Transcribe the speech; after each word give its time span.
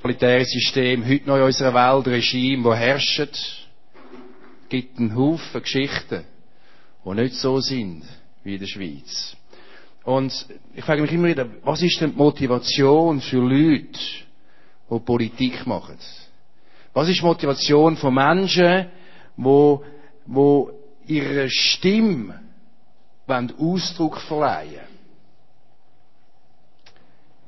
totalitäre 0.00 0.46
System 0.46 1.06
heute 1.06 1.26
noch 1.26 1.36
in 1.36 1.42
unserer 1.42 1.74
Welt 1.74 2.06
Regime, 2.06 2.64
wo 2.64 2.74
herrschen. 2.74 3.28
Es 3.30 4.68
gibt 4.70 4.98
einen 4.98 5.14
Haufen 5.14 5.62
Geschichten, 5.62 6.24
die 7.04 7.14
nicht 7.14 7.34
so 7.34 7.60
sind 7.60 8.04
wie 8.42 8.54
in 8.54 8.60
der 8.60 8.66
Schweiz. 8.66 9.36
Und 10.04 10.46
ich 10.74 10.82
frage 10.84 11.02
mich 11.02 11.12
immer 11.12 11.28
wieder, 11.28 11.46
was 11.64 11.82
ist 11.82 12.00
denn 12.00 12.12
die 12.12 12.16
Motivation 12.16 13.20
für 13.20 13.40
Leute, 13.40 14.00
die 14.90 14.98
Politik 15.00 15.66
machen? 15.66 15.98
Was 16.94 17.08
ist 17.08 17.20
die 17.20 17.24
Motivation 17.24 17.96
von 17.98 18.14
Menschen, 18.14 18.86
die, 19.36 19.76
die 20.26 21.14
ihrer 21.14 21.48
Stimme 21.48 22.40
Ausdruck 23.58 24.18
verleihen 24.22 24.88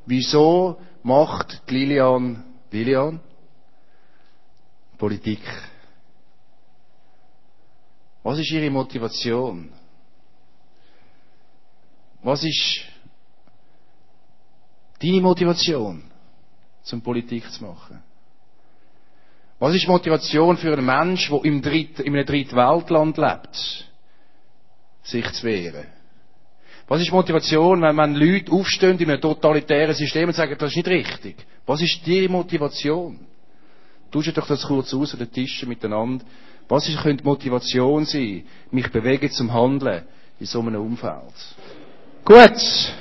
Wieso 0.07 0.79
macht 1.03 1.62
Lilian, 1.69 2.45
Lilian 2.71 3.21
Politik? 4.99 5.43
Was 8.22 8.39
ist 8.39 8.53
ihre 8.53 8.71
Motivation? 8.71 9.73
Was 12.23 12.45
ist 12.45 12.82
deine 15.00 15.21
Motivation, 15.21 16.04
zum 16.85 17.03
Politik 17.03 17.50
zu 17.50 17.64
machen? 17.64 18.03
Was 19.59 19.75
ist 19.75 19.89
Motivation 19.89 20.57
für 20.57 20.73
einen 20.73 20.87
Menschen, 20.87 21.37
der 21.37 21.45
im 21.45 21.62
Dritt, 21.62 21.98
in 22.00 22.14
einem 22.14 22.26
Drittweltland 22.26 23.17
lebt, 23.17 23.87
sich 25.03 25.32
zu 25.32 25.46
wehren? 25.46 25.87
Was 26.93 27.01
ist 27.01 27.11
Motivation, 27.11 27.81
wenn 27.81 27.96
man 27.96 28.14
Leute 28.14 28.53
aufstehen 28.53 28.99
in 28.99 29.09
einem 29.09 29.19
totalitären 29.19 29.95
System 29.95 30.29
und 30.29 30.35
sagen, 30.35 30.55
das 30.59 30.73
ist 30.73 30.77
nicht 30.77 30.89
richtig? 30.89 31.37
Was 31.65 31.81
ist 31.81 32.06
die 32.06 32.28
Motivation? 32.28 33.19
Tauscht 34.11 34.37
doch 34.37 34.47
das 34.47 34.62
kurz 34.62 34.92
aus 34.92 35.15
an 35.15 35.20
den 35.20 35.33
Tischen 35.33 35.70
miteinander. 35.70 36.23
Was 36.69 36.87
ist, 36.91 36.99
könnte 36.99 37.25
Motivation 37.25 38.05
sein, 38.05 38.45
mich 38.71 38.93
bewegen 38.93 39.31
zum 39.31 39.51
Handeln 39.55 40.03
in 40.39 40.45
so 40.45 40.61
einem 40.61 40.83
Umfeld? 40.83 41.33
Gut. 42.27 42.93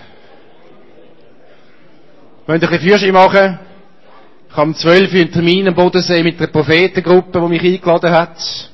Wollt 2.47 2.63
ihr 2.63 2.71
ein 2.71 2.79
Führerschein 2.79 3.11
machen? 3.11 3.59
Ich 4.49 4.55
habe 4.55 4.69
um 4.69 4.73
12 4.73 5.11
Uhr 5.11 5.19
einen 5.19 5.31
Termin 5.33 5.67
am 5.67 5.75
Bodensee 5.75 6.23
mit 6.23 6.39
der 6.39 6.47
Prophetengruppe, 6.47 7.41
die 7.41 7.47
mich 7.49 7.61
eingeladen 7.61 8.11
hat. 8.11 8.70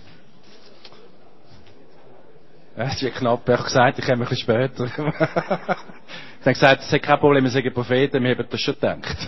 Es 2.80 3.02
wird 3.02 3.16
knapp. 3.16 3.42
Ich 3.50 3.56
habe 3.56 3.64
gesagt, 3.64 3.98
ich 3.98 4.06
komme 4.06 4.24
ein 4.24 4.30
bisschen 4.30 4.38
später. 4.38 4.86
ich 4.86 4.92
habe 4.94 6.54
gesagt, 6.54 6.84
es 6.84 6.94
ist 6.94 7.02
kein 7.02 7.20
Problem, 7.20 7.44
wir 7.44 7.50
sagen 7.50 7.74
Propheten, 7.74 8.24
wir 8.24 8.38
haben 8.38 8.46
das 8.48 8.62
schon 8.62 8.76
gedacht. 8.76 9.28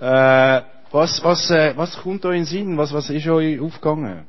äh, 0.00 0.62
was, 0.92 1.24
was, 1.24 1.50
äh, 1.50 1.76
was 1.76 1.96
kommt 1.96 2.24
euch 2.24 2.36
in 2.36 2.42
den 2.42 2.46
Sinn? 2.46 2.78
Was, 2.78 2.92
was 2.92 3.10
ist 3.10 3.26
euch 3.26 3.60
aufgegangen? 3.60 4.28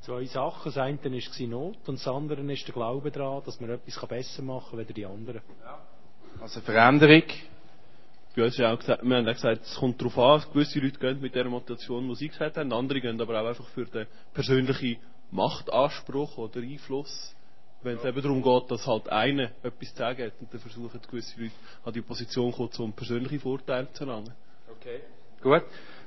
Zwei 0.00 0.24
Sachen. 0.24 0.72
Das 0.72 0.78
eine 0.78 0.98
war 1.00 1.46
Not 1.46 1.76
und 1.86 2.00
das 2.00 2.08
andere 2.08 2.40
ist 2.52 2.66
der 2.66 2.74
Glaube 2.74 3.12
daran, 3.12 3.42
dass 3.46 3.60
man 3.60 3.70
etwas 3.70 4.04
besser 4.08 4.42
machen 4.42 4.70
kann 4.70 4.80
als 4.80 4.88
die 4.88 5.06
anderen. 5.06 5.42
Ja. 5.62 5.78
Also 6.42 6.60
Veränderung. 6.60 7.22
Bei 8.38 8.44
uns 8.44 8.60
auch 8.60 8.78
gesagt, 8.78 9.02
wir 9.02 9.16
haben 9.16 9.26
auch 9.26 9.32
gesagt, 9.32 9.62
es 9.64 9.74
kommt 9.74 10.00
darauf 10.00 10.16
an, 10.16 10.52
gewisse 10.52 10.78
Leute 10.78 11.00
gehen 11.00 11.20
mit 11.20 11.34
der 11.34 11.46
Motivation, 11.46 12.08
die 12.08 12.14
sie 12.14 12.28
gesagt 12.28 12.56
haben, 12.56 12.72
andere 12.72 13.00
gehen 13.00 13.20
aber 13.20 13.42
auch 13.42 13.48
einfach 13.48 13.66
für 13.70 13.84
den 13.84 14.06
persönlichen 14.32 14.98
Machtanspruch 15.32 16.38
oder 16.38 16.60
Einfluss. 16.60 17.34
Wenn 17.82 17.96
es 17.96 18.04
eben 18.04 18.22
darum 18.22 18.40
geht, 18.40 18.70
dass 18.70 18.86
halt 18.86 19.08
einer 19.08 19.50
etwas 19.64 19.88
zu 19.90 19.96
sagen 19.96 20.24
hat 20.24 20.32
und 20.38 20.54
dann 20.54 20.60
versuchen 20.60 21.00
gewisse 21.10 21.40
Leute 21.40 21.52
an 21.84 21.92
die 21.92 22.00
Position 22.00 22.52
zu 22.52 22.58
kommen, 22.58 22.72
um 22.78 22.92
persönliche 22.92 23.40
Vorteile 23.40 23.92
zu 23.92 24.04
erlangen. 24.04 24.32
Okay. 24.70 25.00
Gut. 25.42 25.64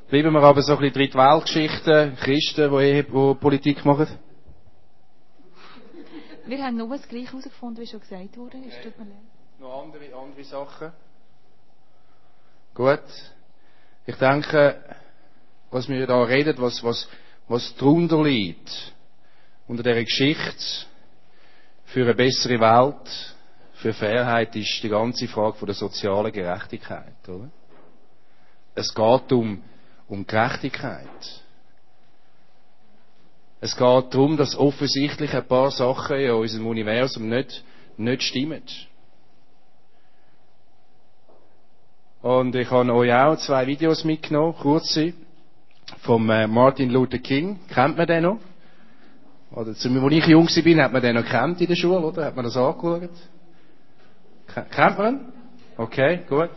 Bleiben 0.09 0.31
wir 0.31 0.41
aber 0.41 0.61
so 0.61 0.71
ein 0.71 0.79
bisschen 0.79 0.93
Drittweltgeschichten, 0.93 2.15
Christen, 2.15 2.71
die, 2.71 3.03
die 3.03 3.35
Politik 3.41 3.83
machen? 3.83 4.07
Wir 6.45 6.63
haben 6.63 6.77
nur 6.77 6.87
das 6.87 7.05
Gleiche 7.09 7.27
herausgefunden, 7.27 7.83
wie 7.83 7.87
schon 7.87 7.99
gesagt 7.99 8.37
wurde. 8.37 8.55
Okay. 8.55 8.69
Es 8.69 8.83
tut 8.83 8.97
mir 8.97 9.03
leid. 9.03 9.23
Noch 9.59 9.83
andere, 9.83 10.15
andere 10.15 10.43
Sachen? 10.45 10.93
Gut. 12.73 12.99
Ich 14.05 14.15
denke, 14.15 14.83
was 15.69 15.87
wir 15.87 16.05
da 16.07 16.23
reden, 16.23 16.55
was, 16.57 16.83
was, 16.83 17.07
was 17.47 17.75
darunter 17.75 18.23
liegt, 18.23 18.93
unter 19.67 19.83
dieser 19.83 20.03
Geschichte, 20.03 20.85
für 21.85 22.03
eine 22.03 22.15
bessere 22.15 22.59
Welt, 22.59 23.35
für 23.73 23.93
Fairheit, 23.93 24.55
ist 24.55 24.81
die 24.83 24.89
ganze 24.89 25.27
Frage 25.27 25.57
von 25.57 25.65
der 25.65 25.75
sozialen 25.75 26.31
Gerechtigkeit, 26.31 27.27
oder? 27.27 27.49
Es 28.73 28.93
geht 28.93 29.31
um 29.31 29.61
um 30.11 30.27
Gerechtigkeit. 30.27 31.07
Es 33.61 33.75
geht 33.77 34.13
darum, 34.13 34.35
dass 34.35 34.57
offensichtlich 34.57 35.33
ein 35.33 35.47
paar 35.47 35.71
Sachen 35.71 36.17
in 36.17 36.31
unserem 36.31 36.67
Universum 36.67 37.29
nicht, 37.29 37.63
nicht 37.95 38.23
stimmen. 38.23 38.63
Und 42.21 42.55
ich 42.55 42.69
habe 42.69 42.93
euch 42.93 43.11
auch 43.11 43.35
zwei 43.37 43.65
Videos 43.65 44.03
mitgenommen, 44.03 44.53
kurze, 44.53 45.13
vom 46.01 46.29
äh, 46.29 46.45
Martin 46.45 46.91
Luther 46.91 47.17
King. 47.17 47.59
Kennt 47.67 47.97
man 47.97 48.05
den 48.05 48.23
noch? 48.23 48.39
Oder, 49.51 49.69
als 49.69 49.83
ich 49.83 50.27
jung 50.27 50.47
war, 50.47 50.83
hat 50.83 50.93
man 50.93 51.01
den 51.01 51.15
noch 51.15 51.25
kennt 51.25 51.59
in 51.59 51.67
der 51.67 51.75
Schule, 51.75 51.99
oder? 51.99 52.25
Hat 52.25 52.35
man 52.35 52.45
das 52.45 52.55
angeschaut? 52.55 53.09
Kennt 54.69 54.97
man? 54.99 55.33
Okay, 55.77 56.19
gut. 56.29 56.51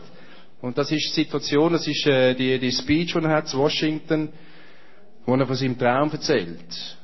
Und 0.61 0.77
das 0.77 0.91
ist 0.91 1.15
die 1.15 1.23
Situation, 1.23 1.73
das 1.73 1.87
ist 1.87 2.05
äh, 2.05 2.35
die, 2.35 2.59
die 2.59 2.71
Speech, 2.71 3.13
die 3.13 3.23
er 3.23 3.29
hat 3.29 3.47
zu 3.47 3.57
Washington, 3.57 4.29
wo 5.25 5.35
er 5.35 5.47
von 5.47 5.55
seinem 5.55 5.77
Traum 5.79 6.11
erzählt. 6.11 6.97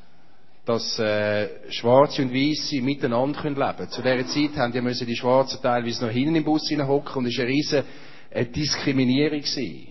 Dass 0.66 1.00
äh, 1.00 1.50
Schwarze 1.72 2.22
und 2.22 2.32
Weiße 2.34 2.80
miteinander 2.82 3.42
leben 3.44 3.56
können. 3.56 3.90
Zu 3.90 4.04
dieser 4.04 4.28
Zeit 4.28 4.56
haben 4.58 4.72
die, 4.72 4.82
müssen 4.82 5.08
die 5.08 5.16
Schwarzen 5.16 5.60
teilweise 5.64 6.06
noch 6.06 6.12
hinten 6.12 6.36
im 6.36 6.44
Bus 6.44 6.70
hocken 6.70 7.18
und 7.18 7.26
es 7.26 7.38
war 7.38 7.46
eine 7.46 7.54
riesige 7.54 7.84
äh, 8.32 8.46
Diskriminierung. 8.46 9.42
Gewesen. 9.42 9.88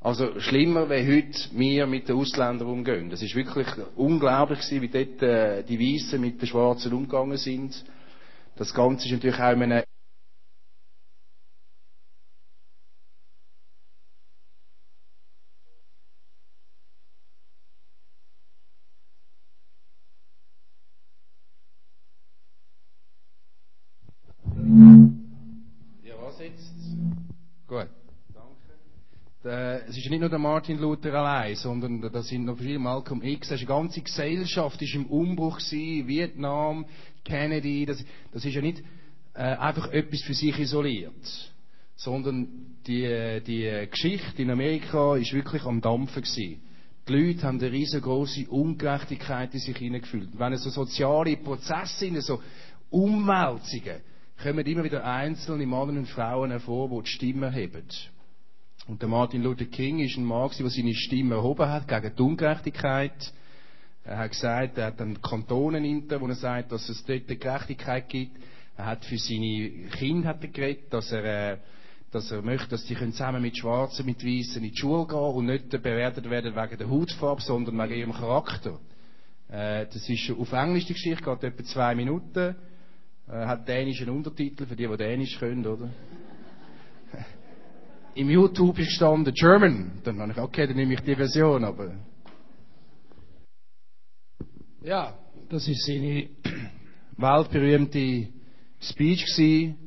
Also 0.00 0.40
schlimmer, 0.40 0.90
wie 0.90 1.16
heute 1.16 1.48
wir 1.52 1.86
mit 1.86 2.08
den 2.08 2.16
Ausländern 2.16 2.66
umgehen. 2.66 3.08
Das 3.08 3.22
ist 3.22 3.36
wirklich 3.36 3.68
unglaublich 3.94 4.58
wie 4.70 4.88
dort 4.88 5.22
äh, 5.22 5.62
die 5.62 5.78
Weißen 5.78 6.20
mit 6.20 6.40
den 6.40 6.48
Schwarzen 6.48 6.92
umgegangen 6.92 7.36
sind. 7.36 7.84
Das 8.56 8.74
Ganze 8.74 9.06
ist 9.06 9.12
natürlich 9.12 9.38
auch 9.38 9.52
in 9.52 9.62
einem 9.62 9.84
nicht 30.12 30.20
nur 30.20 30.28
der 30.28 30.38
Martin 30.38 30.78
Luther 30.78 31.14
allein, 31.14 31.56
sondern 31.56 32.02
da 32.02 32.22
sind 32.22 32.44
noch 32.44 32.58
viele 32.58 32.78
Malcolm 32.78 33.22
X. 33.22 33.48
Die 33.48 33.64
ganze 33.64 34.02
Gesellschaft 34.02 34.80
ist 34.82 34.94
im 34.94 35.06
Umbruch 35.06 35.58
gewesen, 35.58 36.06
Vietnam, 36.06 36.84
Kennedy. 37.24 37.86
Das, 37.86 38.04
das 38.30 38.44
ist 38.44 38.54
ja 38.54 38.60
nicht 38.60 38.82
äh, 39.32 39.38
einfach 39.38 39.90
etwas 39.90 40.20
für 40.20 40.34
sich 40.34 40.58
isoliert, 40.58 41.50
sondern 41.96 42.46
die, 42.86 43.40
die 43.46 43.88
Geschichte 43.90 44.42
in 44.42 44.50
Amerika 44.50 45.16
ist 45.16 45.32
wirklich 45.32 45.64
am 45.64 45.80
Dampfen 45.80 46.22
gewesen. 46.22 46.60
Die 47.08 47.12
Leute 47.12 47.42
haben 47.44 47.58
eine 47.58 47.72
riesengroße 47.72 48.48
Ungerechtigkeit 48.50 49.54
in 49.54 49.60
sich 49.60 49.78
hineingefühlt. 49.78 50.38
Wenn 50.38 50.52
es 50.52 50.62
so 50.62 50.70
soziale 50.70 51.38
Prozesse 51.38 52.00
sind, 52.00 52.22
so 52.22 52.42
Umwälzungen, 52.90 54.02
kommen 54.42 54.66
immer 54.66 54.84
wieder 54.84 55.04
einzelne 55.04 55.64
Männer 55.64 55.98
und 55.98 56.08
Frauen 56.08 56.50
hervor, 56.50 56.90
die 56.90 57.02
die 57.04 57.10
Stimme 57.10 57.50
heben. 57.50 57.86
Und 58.88 59.00
der 59.00 59.08
Martin 59.08 59.42
Luther 59.42 59.66
King 59.66 60.00
ist 60.00 60.16
ein 60.16 60.24
Mann, 60.24 60.50
der 60.58 60.68
seine 60.68 60.94
Stimme 60.94 61.36
erhoben 61.36 61.68
hat 61.68 61.86
gegen 61.86 62.16
die 62.16 62.22
Ungerechtigkeit. 62.22 63.32
Er 64.04 64.18
hat 64.18 64.30
gesagt, 64.32 64.78
er 64.78 64.86
hat 64.86 64.98
dann 64.98 65.22
Kantonen 65.22 65.84
hinter, 65.84 66.20
wo 66.20 66.26
er 66.26 66.34
sagt, 66.34 66.72
dass 66.72 66.88
es 66.88 67.04
dort 67.04 67.28
Gerechtigkeit 67.28 68.08
gibt. 68.08 68.36
Er 68.76 68.86
hat 68.86 69.04
für 69.04 69.18
seine 69.18 69.70
Kinder 69.96 70.30
hat 70.30 70.42
er 70.42 70.48
geredet, 70.48 70.92
dass 70.92 71.12
er, 71.12 71.52
äh, 71.52 71.58
dass 72.10 72.30
er 72.32 72.42
möchte, 72.42 72.70
dass 72.70 72.84
die 72.86 72.96
zusammen 72.96 73.40
mit 73.40 73.56
Schwarzen, 73.56 74.04
mit 74.04 74.24
Weißen 74.24 74.62
in 74.62 74.70
die 74.70 74.76
Schule 74.76 75.06
gehen 75.06 75.18
und 75.18 75.46
nicht 75.46 75.70
bewertet 75.70 76.28
werden 76.28 76.56
wegen 76.56 76.78
der 76.78 76.90
Hautfarbe, 76.90 77.40
sondern 77.40 77.78
wegen 77.78 78.00
ihrem 78.00 78.12
Charakter. 78.12 78.80
Äh, 79.48 79.86
das 79.86 80.08
ist 80.08 80.30
auf 80.32 80.52
Englisch 80.52 80.86
die 80.86 80.94
Geschichte, 80.94 81.22
geht 81.22 81.44
etwa 81.44 81.64
zwei 81.64 81.94
Minuten. 81.94 82.56
Äh, 83.28 83.32
hat 83.32 83.68
dänischen 83.68 84.10
Untertitel 84.10 84.66
für 84.66 84.74
die, 84.74 84.88
die 84.88 84.96
Dänisch 84.96 85.38
können, 85.38 85.64
oder? 85.64 85.88
Im 88.14 88.30
YouTube 88.30 88.78
ist 88.78 88.88
gestanden 88.88 89.32
German. 89.34 90.00
Dann 90.04 90.20
habe 90.20 90.32
ich, 90.32 90.38
okay, 90.38 90.66
dann 90.66 90.76
nehme 90.76 90.94
ich 90.94 91.00
die 91.00 91.14
Version, 91.14 91.64
aber. 91.64 91.94
Ja, 94.82 95.16
das 95.48 95.68
ist 95.68 95.86
seine 95.86 96.28
weltberühmte 97.16 98.28
Speech 98.80 99.26
gewesen. 99.26 99.78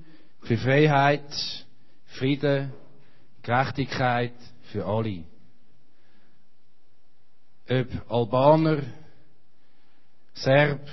für 0.46 0.58
Freiheit, 0.58 1.66
Frieden, 2.06 2.72
Gerechtigkeit 3.42 4.34
für 4.72 4.86
alle. 4.86 5.24
Ob 7.68 8.12
Albaner, 8.12 8.84
Serb, 10.34 10.88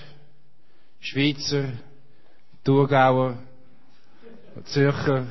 Schweizer, 1.00 1.72
Thurgauer, 2.64 3.38
Zürcher. 4.64 5.26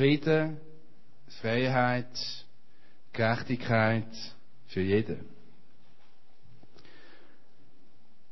Frieden, 0.00 0.56
Freiheit, 1.42 2.06
Gerechtigkeit 3.12 4.08
für 4.68 4.80
jeden. 4.80 5.26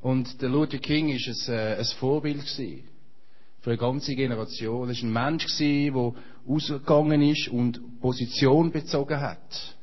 Und 0.00 0.40
der 0.40 0.48
Luther 0.48 0.78
King 0.78 1.10
ist 1.10 1.46
ein, 1.46 1.54
äh, 1.54 1.76
ein 1.76 1.84
Vorbild 1.98 2.48
für 2.48 3.70
eine 3.70 3.76
ganze 3.76 4.16
Generation. 4.16 4.88
Er 4.88 4.94
war 4.94 5.02
ein 5.02 5.12
Mensch 5.12 5.46
der 5.58 6.14
ausgegangen 6.48 7.20
ist 7.20 7.48
und 7.48 8.00
Position 8.00 8.72
bezogen 8.72 9.20
hat 9.20 9.76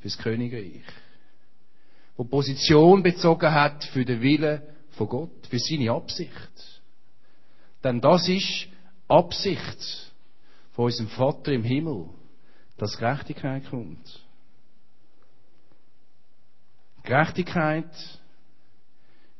fürs 0.00 0.16
Königreich. 0.16 0.80
Der 2.16 2.24
Position 2.24 3.02
bezogen 3.02 3.52
hat 3.52 3.84
für 3.84 4.06
den 4.06 4.22
Willen 4.22 4.62
von 4.92 5.08
Gott, 5.10 5.46
für 5.46 5.58
seine 5.58 5.90
Absicht. 5.90 6.80
Denn 7.84 8.00
das 8.00 8.26
ist 8.30 8.68
Absicht 9.08 10.06
von 10.76 10.84
unserem 10.84 11.08
Vater 11.08 11.52
im 11.52 11.64
Himmel, 11.64 12.10
dass 12.76 12.98
Gerechtigkeit 12.98 13.64
kommt. 13.70 14.22
Gerechtigkeit 17.02 17.90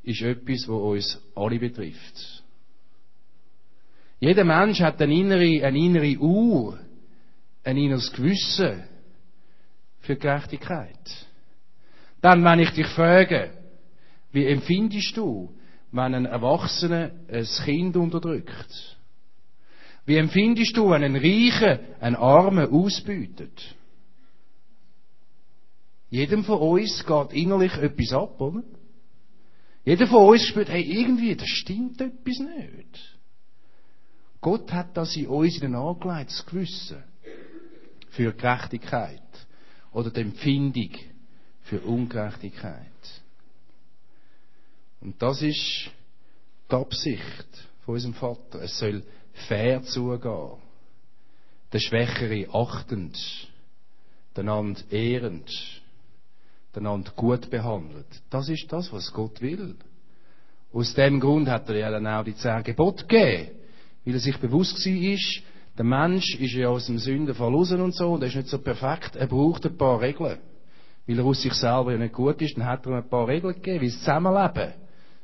ist 0.03 0.23
etwas, 0.23 0.67
was 0.67 0.69
uns 0.69 1.23
alle 1.35 1.59
betrifft. 1.59 2.43
Jeder 4.19 4.44
Mensch 4.44 4.81
hat 4.81 5.00
eine 5.03 5.12
innere, 5.12 5.67
eine 5.67 5.79
innere 5.79 6.17
Uhr, 6.17 6.79
ein 7.65 7.77
inneres 7.77 8.11
Gewissen 8.12 8.85
für 10.00 10.17
Gerechtigkeit. 10.17 11.27
Dann, 12.23 12.43
wenn 12.44 12.61
ich 12.61 12.71
dich 12.71 12.87
frage, 12.87 13.50
wie 14.33 14.47
empfindest 14.47 15.15
du, 15.19 15.55
wenn 15.93 16.15
ein 16.15 16.25
Erwachsener 16.25 17.11
ein 17.29 17.44
Kind 17.67 17.94
unterdrückt? 17.94 18.96
Wie 20.06 20.17
empfindest 20.17 20.76
du, 20.76 20.91
wenn 20.91 21.03
ein 21.03 21.17
Reicher 21.17 21.81
einen 22.00 22.17
Armen 22.17 22.70
ausbeutet? 22.70 23.75
Jedem 26.11 26.44
von 26.44 26.61
uns 26.61 27.05
geht 27.05 27.32
innerlich 27.32 27.75
etwas 27.75 28.12
ab, 28.12 28.41
oder? 28.41 28.62
Jeder 29.85 30.06
von 30.06 30.29
uns 30.29 30.43
spürt, 30.43 30.69
hey, 30.69 30.82
irgendwie, 30.82 31.35
das 31.35 31.49
stimmt 31.49 32.00
etwas 32.00 32.38
nicht. 32.38 33.19
Gott 34.41 34.73
hat 34.73 34.97
das 34.97 35.17
in 35.17 35.26
uns 35.26 35.61
angelegt, 35.61 36.31
das 36.31 36.47
Gewissen 36.47 37.02
für 38.11 38.32
Gerechtigkeit 38.32 39.23
oder 39.93 40.11
die 40.11 40.20
Empfindung 40.20 40.91
für 41.62 41.81
Ungerechtigkeit. 41.81 42.87
Und 45.00 45.20
das 45.20 45.43
ist 45.43 45.91
die 46.70 46.75
Absicht 46.75 47.47
von 47.85 47.94
unserem 47.94 48.14
Vater. 48.14 48.62
Es 48.62 48.79
soll 48.79 49.02
fair 49.49 49.83
zugehen. 49.83 50.59
Der 51.73 51.79
Schwächere 51.79 52.49
achtend, 52.53 53.19
einander 54.35 54.81
ehrend, 54.91 55.50
einander 56.75 57.12
gut 57.17 57.50
behandelt. 57.50 58.06
Das 58.31 58.49
ist 58.49 58.71
das, 58.73 58.93
was 58.93 59.12
Gott 59.12 59.41
will. 59.41 59.77
Aus 60.73 60.94
dem 60.94 61.21
Grund 61.21 61.49
hat 61.49 61.69
er 61.69 61.77
ja 61.77 61.91
dann 61.91 62.06
auch 62.06 62.25
die 62.25 62.37
zehn 62.37 62.62
Gebote 62.62 63.06
gegeben. 63.06 63.50
Weil 64.05 64.15
er 64.15 64.21
sich 64.21 64.38
bewusst 64.38 64.85
war, 64.85 65.43
der 65.77 65.85
Mensch 65.85 66.37
ist 66.37 66.55
ja 66.55 66.69
aus 66.69 66.87
dem 66.87 66.99
Sündenfall 66.99 67.53
raus 67.53 67.73
und 67.73 67.94
so, 67.94 68.12
und 68.12 68.23
er 68.23 68.29
ist 68.29 68.37
nicht 68.37 68.49
so 68.49 68.59
perfekt. 68.59 69.17
Er 69.17 69.27
braucht 69.27 69.67
ein 69.67 69.77
paar 69.77 70.00
Regeln. 70.00 70.38
Weil 71.06 71.19
er 71.19 71.25
aus 71.25 71.43
sich 71.43 71.53
selber 71.55 71.93
ja 71.93 71.99
nicht 71.99 72.15
gut 72.15 72.41
ist, 72.41 72.56
dann 72.56 72.67
hat 72.67 72.87
er 72.87 72.93
ihm 72.93 72.99
ein 72.99 73.09
paar 73.09 73.29
Regeln 73.29 73.55
gegeben, 73.55 73.81
wie 73.81 73.91
das 73.91 73.99
Zusammenleben 73.99 74.73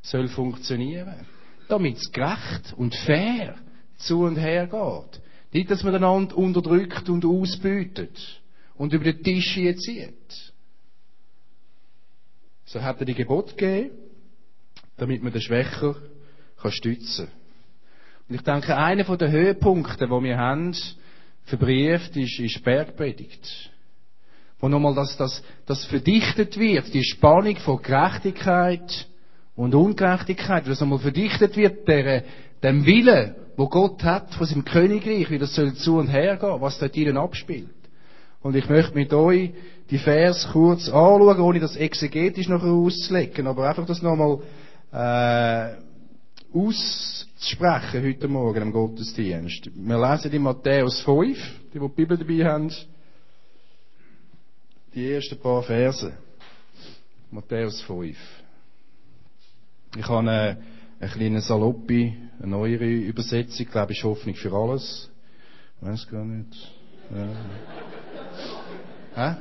soll 0.03 0.29
funktionieren. 0.29 1.27
Damit 1.69 1.97
es 1.97 2.11
gerecht 2.11 2.75
und 2.77 2.95
fair 2.95 3.55
zu 4.03 4.23
und 4.23 4.37
her 4.37 4.67
geht. 4.67 5.23
Nicht, 5.53 5.71
dass 5.71 5.83
man 5.83 5.95
einander 5.95 6.37
unterdrückt 6.37 7.09
und 7.09 7.25
ausbeutet 7.25 8.41
und 8.77 8.93
über 8.93 9.05
den 9.05 9.23
Tisch 9.23 9.55
zieht. 9.55 10.53
So 12.65 12.83
hat 12.83 13.01
er 13.01 13.07
die 13.07 13.15
Gebot 13.15 13.57
gegeben, 13.57 13.91
damit 14.97 15.23
man 15.23 15.33
den 15.33 15.43
Schwächer 15.43 15.97
kann 16.57 16.73
stützen 16.73 17.29
Und 18.29 18.35
ich 18.35 18.43
denke, 18.43 18.77
einer 18.77 19.05
der 19.17 19.31
Höhepunkte, 19.31 20.09
wo 20.09 20.23
wir 20.23 20.39
haben, 20.39 20.75
verbrieft, 21.45 22.17
ist, 22.17 22.39
ist 22.39 22.65
Bergpredigt. 22.65 23.71
Wo 24.59 24.69
nochmal 24.69 24.95
das, 24.95 25.17
das, 25.17 25.43
das 25.67 25.85
verdichtet 25.87 26.59
wird, 26.59 26.95
die 26.95 27.05
Spannung 27.05 27.57
von 27.57 27.83
Gerechtigkeit 27.83 29.07
und 29.57 29.75
Ungerechtigkeit, 29.75 30.67
dass 30.67 30.81
nochmal 30.81 31.01
verdichtet 31.01 31.57
wird, 31.57 31.87
der, 31.89 32.25
dem 32.63 32.87
Willen, 32.87 33.35
wo 33.57 33.69
Gott 33.69 34.03
hat 34.03 34.33
von 34.35 34.47
seinem 34.47 34.65
Königreich, 34.65 35.31
wie 35.31 35.39
das 35.39 35.55
soll 35.55 35.75
zu 35.75 35.99
und 35.99 36.09
her 36.09 36.37
gehen, 36.37 36.61
was 36.61 36.79
dort 36.79 36.97
ihnen 36.97 37.17
abspielt. 37.17 37.69
Und 38.43 38.57
ich 38.57 38.69
möchte 38.69 38.95
mit 38.95 39.13
euch 39.13 39.51
die 39.91 39.99
Vers 39.99 40.49
kurz 40.53 40.89
anschauen, 40.89 41.41
ohne 41.41 41.61
das 41.61 41.77
exegetisch 41.77 42.49
noch 42.49 42.63
auszulegen, 42.63 43.47
aber 43.47 43.69
einfach 43.69 43.87
das 43.87 44.03
nochmal 44.03 44.41
äh, 44.93 45.77
auszusprechen 46.53 48.03
heute 48.03 48.29
Morgen 48.29 48.63
im 48.63 48.73
Gottesdienst. 48.73 49.71
Wir 49.75 50.11
lesen 50.11 50.33
in 50.33 50.43
Matthäus 50.43 51.01
5, 51.03 51.39
die, 51.73 51.79
die 51.79 51.81
die 51.81 51.95
Bibel 51.95 52.19
dabei 52.19 52.45
haben, 52.45 52.73
die 54.95 55.13
ersten 55.13 55.39
paar 55.39 55.63
Verse. 55.63 56.13
Matthäus 57.31 57.81
5. 57.83 58.17
Ich 59.97 60.09
habe 60.09 60.19
eine, 60.19 60.59
eine 61.01 61.11
kleine 61.11 61.41
Saloppe, 61.41 62.13
eine 62.43 62.51
neuere 62.51 62.85
Übersetzung, 62.85 63.67
glaube 63.67 63.93
ich, 63.93 64.03
Hoffnung 64.03 64.35
für 64.35 64.53
alles. 64.53 65.09
Weiß 65.81 66.09
gar 66.09 66.25
nicht. 66.25 66.73
Ja. 67.15 67.29
Hä? 69.15 69.37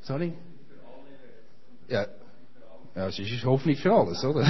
Sorry? 0.00 0.32
Ja. 1.88 2.06
Ja, 2.96 3.06
es 3.06 3.18
ist 3.20 3.44
Hoffnung 3.44 3.76
für 3.76 3.92
alles, 3.92 4.24
oder? 4.24 4.42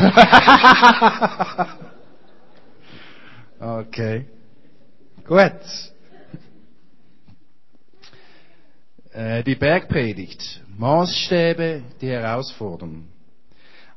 okay. 3.81 4.25
Gut. 5.27 5.93
Äh, 9.13 9.43
die 9.45 9.57
Bergpredigt. 9.57 10.63
Maßstäbe, 10.79 11.83
die 12.01 12.09
herausfordern. 12.09 13.10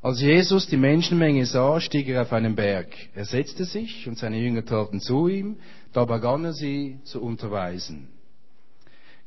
Als 0.04 0.20
Jesus 0.20 0.68
die 0.68 0.76
Menschenmenge 0.76 1.46
sah, 1.46 1.80
stieg 1.80 2.10
er 2.10 2.24
auf 2.24 2.34
einen 2.34 2.56
Berg. 2.56 2.90
Er 3.16 3.24
setzte 3.24 3.64
sich 3.64 4.06
und 4.06 4.18
seine 4.18 4.38
Jünger 4.38 4.66
traten 4.66 5.00
zu 5.00 5.30
ihm, 5.30 5.56
da 5.94 6.04
begann 6.04 6.44
er 6.44 6.52
sie 6.52 7.00
zu 7.06 7.22
unterweisen. 7.22 8.10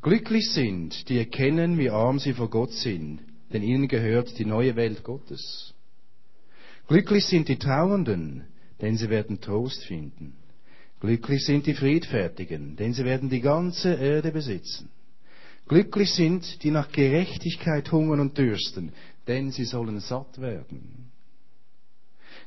Glücklich 0.02 0.50
sind, 0.50 1.08
die 1.08 1.16
erkennen, 1.16 1.78
wie 1.78 1.88
arm 1.88 2.18
sie 2.18 2.34
vor 2.34 2.50
Gott 2.50 2.72
sind, 2.72 3.20
denn 3.54 3.62
ihnen 3.62 3.88
gehört 3.88 4.38
die 4.38 4.44
neue 4.44 4.76
Welt 4.76 5.02
Gottes. 5.02 5.72
Glücklich 6.88 7.24
sind 7.24 7.48
die 7.48 7.58
Trauernden, 7.58 8.44
denn 8.82 8.98
sie 8.98 9.08
werden 9.08 9.40
Trost 9.40 9.82
finden. 9.84 10.34
Glücklich 11.00 11.46
sind 11.46 11.66
die 11.66 11.74
Friedfertigen, 11.74 12.76
denn 12.76 12.92
sie 12.92 13.06
werden 13.06 13.30
die 13.30 13.40
ganze 13.40 13.94
Erde 13.94 14.30
besitzen. 14.30 14.90
Glücklich 15.68 16.12
sind, 16.12 16.62
die 16.62 16.70
nach 16.70 16.92
Gerechtigkeit 16.92 17.90
hungern 17.90 18.20
und 18.20 18.36
dürsten, 18.36 18.92
denn 19.26 19.50
sie 19.50 19.64
sollen 19.64 20.00
satt 20.00 20.40
werden. 20.40 21.12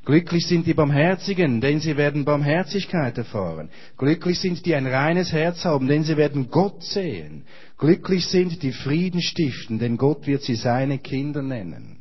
Glücklich 0.06 0.48
sind 0.48 0.66
die 0.66 0.74
Barmherzigen, 0.74 1.60
denn 1.62 1.80
sie 1.80 1.98
werden 1.98 2.24
Barmherzigkeit 2.24 3.18
erfahren. 3.18 3.70
Glücklich 3.98 4.40
sind 4.40 4.66
die 4.66 4.74
ein 4.74 4.88
reines 4.88 5.32
Herz 5.34 5.66
haben, 5.66 5.88
denn 5.88 6.04
sie 6.04 6.16
werden 6.16 6.50
Gott 6.50 6.84
sehen. 6.84 7.44
Glücklich 7.78 8.28
sind 8.28 8.64
die 8.64 8.72
Frieden 8.72 9.22
stiften, 9.22 9.78
denn 9.78 9.98
Gott 9.98 10.26
wird 10.26 10.44
sie 10.44 10.56
seine 10.56 11.00
Kinder 11.00 11.42
nennen. 11.42 11.98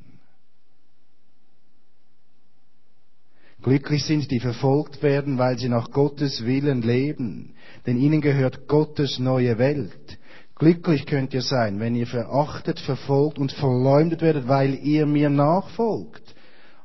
Glücklich 3.60 4.04
sind 4.04 4.30
die 4.30 4.38
verfolgt 4.38 5.02
werden, 5.02 5.36
weil 5.36 5.58
sie 5.58 5.68
nach 5.68 5.90
Gottes 5.90 6.44
Willen 6.46 6.82
leben, 6.82 7.54
denn 7.86 7.98
ihnen 7.98 8.20
gehört 8.20 8.68
Gottes 8.68 9.18
neue 9.18 9.58
Welt. 9.58 10.18
Glücklich 10.58 11.06
könnt 11.06 11.32
ihr 11.34 11.42
sein, 11.42 11.78
wenn 11.78 11.94
ihr 11.94 12.08
verachtet, 12.08 12.80
verfolgt 12.80 13.38
und 13.38 13.52
verleumdet 13.52 14.22
werdet, 14.22 14.48
weil 14.48 14.74
ihr 14.74 15.06
mir 15.06 15.30
nachfolgt. 15.30 16.34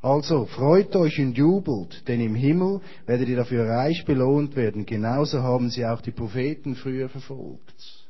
Also 0.01 0.45
freut 0.45 0.95
euch 0.95 1.19
und 1.19 1.37
jubelt, 1.37 2.07
denn 2.07 2.19
im 2.19 2.35
Himmel 2.35 2.81
werdet 3.05 3.29
ihr 3.29 3.37
dafür 3.37 3.67
reich 3.67 4.05
belohnt 4.05 4.55
werden. 4.55 4.85
Genauso 4.85 5.41
haben 5.41 5.69
sie 5.69 5.85
auch 5.85 6.01
die 6.01 6.11
Propheten 6.11 6.75
früher 6.75 7.09
verfolgt. 7.09 8.03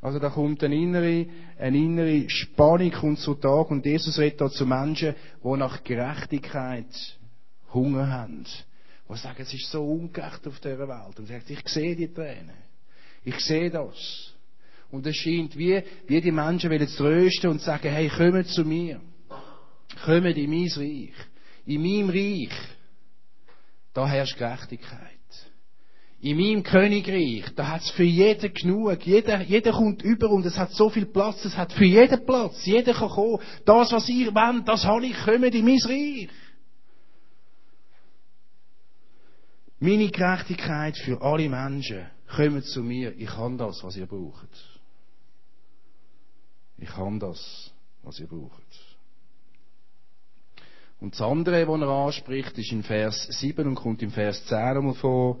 Also 0.00 0.20
da 0.20 0.30
kommt 0.30 0.62
eine 0.62 0.76
innere, 0.76 1.26
eine 1.58 1.76
innere 1.76 2.30
Spannung 2.30 2.92
kommt 2.92 3.18
zu 3.18 3.34
Tag 3.34 3.70
und 3.70 3.84
Jesus 3.84 4.18
redet 4.18 4.40
da 4.40 4.48
zu 4.48 4.64
Menschen, 4.64 5.14
die 5.42 5.56
nach 5.56 5.82
Gerechtigkeit 5.82 7.18
Hunger 7.74 8.08
haben. 8.08 8.46
Die 9.10 9.16
sagen, 9.16 9.42
es 9.42 9.52
ist 9.52 9.70
so 9.70 9.84
ungerecht 9.84 10.46
auf 10.46 10.60
dieser 10.60 10.78
Welt. 10.78 11.18
Und 11.18 11.26
sagt, 11.26 11.50
ich 11.50 11.68
sehe 11.68 11.96
die 11.96 12.12
Tränen. 12.12 12.56
Ich 13.24 13.40
sehe 13.40 13.70
das. 13.70 14.34
Und 14.90 15.06
es 15.06 15.16
scheint 15.16 15.56
wie, 15.56 15.82
wie 16.06 16.20
die 16.20 16.32
Menschen 16.32 16.70
wollen 16.70 16.86
trösten 16.86 17.50
und 17.50 17.60
sagen, 17.60 17.90
hey, 17.90 18.08
kommt 18.08 18.46
zu 18.48 18.64
mir. 18.64 19.00
Kommt 20.04 20.36
in 20.36 20.50
mein 20.50 20.68
Reich. 20.76 21.14
In 21.66 21.82
meinem 21.82 22.10
Reich. 22.10 22.56
Da 23.92 24.06
herrscht 24.06 24.38
Gerechtigkeit. 24.38 25.18
In 26.20 26.36
meinem 26.36 26.62
Königreich, 26.64 27.44
da 27.54 27.68
hat 27.68 27.82
es 27.82 27.90
für 27.90 28.02
jeden 28.02 28.52
genug. 28.52 29.06
Jeder, 29.06 29.40
jeder 29.42 29.72
kommt 29.72 30.02
über 30.02 30.30
und 30.30 30.44
es 30.46 30.58
hat 30.58 30.72
so 30.72 30.88
viel 30.88 31.06
Platz. 31.06 31.44
Es 31.44 31.56
hat 31.56 31.72
für 31.72 31.84
jeden 31.84 32.24
Platz. 32.24 32.64
Jeder 32.64 32.92
kann 32.92 33.08
kommen. 33.08 33.38
Das, 33.64 33.92
was 33.92 34.08
ihr 34.08 34.34
wollt, 34.34 34.66
das 34.66 34.84
habe 34.84 35.06
ich. 35.06 35.16
Kommt 35.16 35.54
in 35.54 35.64
mein 35.64 35.78
Reich. 35.84 36.28
Meine 39.78 40.08
Gerechtigkeit 40.08 40.96
für 40.98 41.22
alle 41.22 41.48
Menschen. 41.48 42.06
Kommt 42.34 42.64
zu 42.64 42.82
mir. 42.82 43.14
Ich 43.16 43.28
kann 43.28 43.56
das, 43.56 43.84
was 43.84 43.96
ihr 43.96 44.06
braucht. 44.06 44.77
Ich 46.78 46.88
kann 46.88 47.18
das, 47.18 47.72
was 48.02 48.20
ihr 48.20 48.26
braucht. 48.26 48.62
Und 51.00 51.14
das 51.14 51.20
andere, 51.20 51.66
was 51.68 51.80
er 51.80 51.88
anspricht, 51.88 52.58
ist 52.58 52.72
in 52.72 52.82
Vers 52.82 53.26
7 53.40 53.66
und 53.66 53.74
kommt 53.76 54.02
im 54.02 54.10
Vers 54.10 54.44
10 54.46 54.58
einmal 54.58 54.94
vor. 54.94 55.38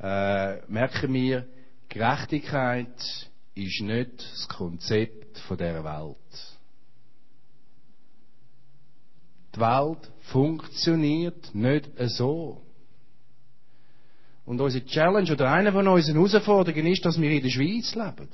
Äh, 0.00 0.60
merken 0.70 1.12
wir, 1.12 1.46
Gerechtigkeit 1.88 3.30
ist 3.54 3.80
nicht 3.80 4.18
das 4.18 4.48
Konzept 4.48 5.38
von 5.38 5.56
der 5.56 5.82
Welt. 5.82 6.16
Die 9.54 9.60
Welt 9.60 10.12
funktioniert 10.20 11.54
nicht 11.54 11.90
so. 11.96 12.62
Und 14.44 14.60
unsere 14.60 14.84
Challenge 14.84 15.32
oder 15.32 15.50
eine 15.50 15.72
von 15.72 15.88
unseren 15.88 16.14
Herausforderungen 16.14 16.86
ist, 16.86 17.04
dass 17.04 17.20
wir 17.20 17.30
in 17.30 17.42
der 17.42 17.50
Schweiz 17.50 17.94
leben. 17.94 18.28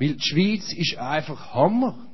Weil 0.00 0.14
die 0.14 0.22
Schweiz 0.22 0.72
ist 0.72 0.96
einfach 0.96 1.52
Hammer. 1.52 2.06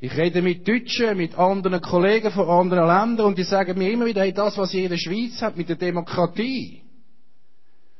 Ich 0.00 0.14
rede 0.16 0.42
mit 0.42 0.68
Deutschen, 0.68 1.16
mit 1.16 1.34
anderen 1.34 1.80
Kollegen 1.80 2.30
von 2.30 2.46
anderen 2.46 2.86
Ländern 2.86 3.26
und 3.26 3.38
die 3.38 3.42
sagen 3.42 3.76
mir 3.78 3.90
immer 3.90 4.04
wieder, 4.04 4.20
hey, 4.20 4.32
das, 4.32 4.56
was 4.58 4.72
ihr 4.74 4.84
in 4.84 4.90
der 4.90 4.98
Schweiz 4.98 5.40
habt 5.40 5.56
mit 5.56 5.68
der 5.68 5.76
Demokratie, 5.76 6.82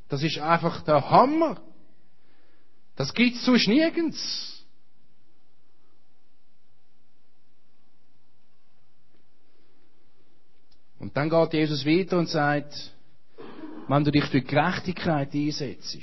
das 0.08 0.22
ist 0.22 0.38
einfach 0.38 0.82
der 0.82 1.10
Hammer. 1.10 1.60
Das 2.94 3.12
gibt's 3.14 3.44
sonst 3.44 3.66
nirgends. 3.66 4.66
Und 10.98 11.16
dann 11.16 11.30
geht 11.30 11.54
Jesus 11.54 11.86
weiter 11.86 12.18
und 12.18 12.28
sagt, 12.28 12.92
wenn 13.88 14.04
du 14.04 14.10
dich 14.10 14.24
für 14.26 14.42
Gerechtigkeit 14.42 15.32
einsetzt, 15.32 15.96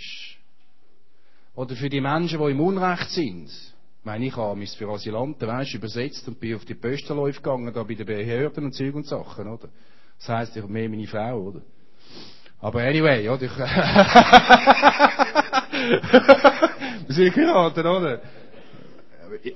oder 1.55 1.75
für 1.75 1.89
die 1.89 2.01
Menschen, 2.01 2.39
die 2.39 2.51
im 2.51 2.59
Unrecht 2.59 3.09
sind, 3.12 3.50
ich 3.50 4.05
meine, 4.05 4.25
ich 4.25 4.35
habe 4.35 4.59
mich 4.59 4.77
für 4.77 4.88
Asylanten, 4.89 5.47
weißt, 5.47 5.74
übersetzt 5.74 6.27
und 6.27 6.39
bin 6.39 6.55
auf 6.55 6.65
die 6.65 6.75
Postenläufe 6.75 7.41
gegangen, 7.41 7.74
da 7.74 7.81
bei 7.81 7.95
den 7.95 8.05
Behörden 8.05 8.65
und 8.65 8.74
Zeug 8.74 8.93
und 8.93 9.07
Sachen, 9.07 9.47
oder? 9.47 9.69
Das 10.19 10.29
heisst, 10.29 10.55
ich 10.55 10.62
habe 10.62 10.71
mehr 10.71 10.88
meine 10.88 11.07
Frau, 11.07 11.39
oder? 11.39 11.62
Aber 12.59 12.81
anyway, 12.81 13.27
oder? 13.27 13.41
Ich, 13.43 13.57
wir 17.07 17.15
sind 17.15 17.33
geraten, 17.33 17.85
oder? 17.85 18.21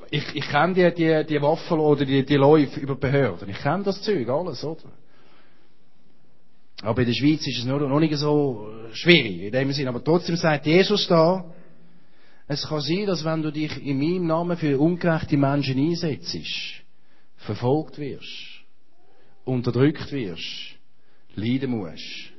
Ich, 0.10 0.36
ich, 0.36 0.50
kenne 0.50 0.74
die, 0.74 0.94
die, 0.94 1.26
die 1.26 1.42
Waffen 1.42 1.80
oder 1.80 2.04
die, 2.06 2.26
die 2.26 2.36
Läufe 2.36 2.80
über 2.80 2.96
Behörden. 2.96 3.50
Ich 3.50 3.60
kenne 3.60 3.84
das 3.84 4.02
Zeug, 4.02 4.28
alles, 4.28 4.64
oder? 4.64 4.90
Aber 6.82 7.02
in 7.02 7.08
der 7.08 7.14
Schweiz 7.14 7.46
ist 7.46 7.60
es 7.60 7.66
noch, 7.66 7.80
noch 7.80 8.00
nicht 8.00 8.16
so 8.16 8.68
schwierig, 8.94 9.44
in 9.44 9.52
dem 9.52 9.72
Sinne. 9.74 9.90
Aber 9.90 10.04
trotzdem 10.04 10.36
sagt 10.36 10.66
Jesus 10.66 11.08
da, 11.08 11.46
es 12.52 12.68
kann 12.68 12.82
sein, 12.82 13.06
dass 13.06 13.24
wenn 13.24 13.44
du 13.44 13.52
dich 13.52 13.78
in 13.78 14.00
meinem 14.00 14.26
Namen 14.26 14.58
für 14.58 14.80
ungerechte 14.80 15.38
Menschen 15.38 15.78
einsetzt, 15.78 16.36
verfolgt 17.38 18.00
wirst, 18.00 18.64
unterdrückt 19.46 20.12
wirst, 20.12 20.76
leiden 21.36 21.70
musst. 21.70 22.32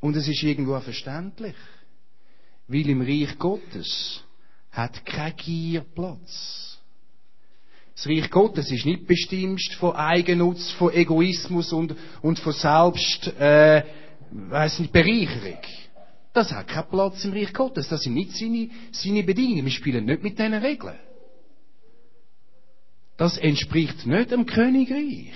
Und 0.00 0.16
es 0.16 0.26
ist 0.26 0.42
irgendwo 0.42 0.78
verständlich, 0.80 1.54
weil 2.66 2.88
im 2.88 3.02
Reich 3.02 3.38
Gottes 3.38 4.20
hat 4.72 5.06
kein 5.06 5.36
Gier 5.36 5.82
Platz. 5.82 6.80
Das 7.94 8.08
Reich 8.08 8.28
Gottes 8.28 8.72
ist 8.72 8.86
nicht 8.86 9.06
bestimmt 9.06 9.62
von 9.78 9.94
Eigennutz, 9.94 10.72
von 10.72 10.92
Egoismus 10.92 11.72
und, 11.72 11.94
und 12.22 12.40
von 12.40 12.52
Selbst, 12.52 13.28
äh, 13.38 13.84
weiss 14.32 14.80
nicht, 14.80 14.92
Bereicherung. 14.92 15.60
Das 16.34 16.50
hat 16.50 16.66
keinen 16.66 16.88
Platz 16.88 17.24
im 17.24 17.32
Reich 17.32 17.52
Gottes. 17.54 17.88
Das 17.88 18.02
sind 18.02 18.14
nicht 18.14 18.32
seine, 18.32 18.68
seine 18.90 19.22
Bedingungen. 19.22 19.64
Wir 19.64 19.72
spielen 19.72 20.04
nicht 20.04 20.22
mit 20.22 20.36
diesen 20.36 20.52
Regeln. 20.52 20.98
Das 23.16 23.38
entspricht 23.38 24.04
nicht 24.04 24.32
dem 24.32 24.44
Königreich. 24.44 25.32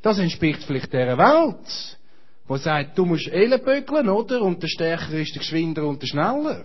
Das 0.00 0.18
entspricht 0.18 0.64
vielleicht 0.64 0.92
der 0.94 1.18
Welt, 1.18 1.98
wo 2.48 2.56
sagt, 2.56 2.96
du 2.96 3.04
musst 3.04 3.28
Ellenböckeln, 3.28 4.08
oder? 4.08 4.40
Und 4.40 4.62
der 4.62 4.68
Stärkere 4.68 5.20
ist 5.20 5.34
der 5.34 5.40
Geschwinder 5.40 5.86
und 5.86 6.00
der 6.00 6.06
Schneller. 6.06 6.64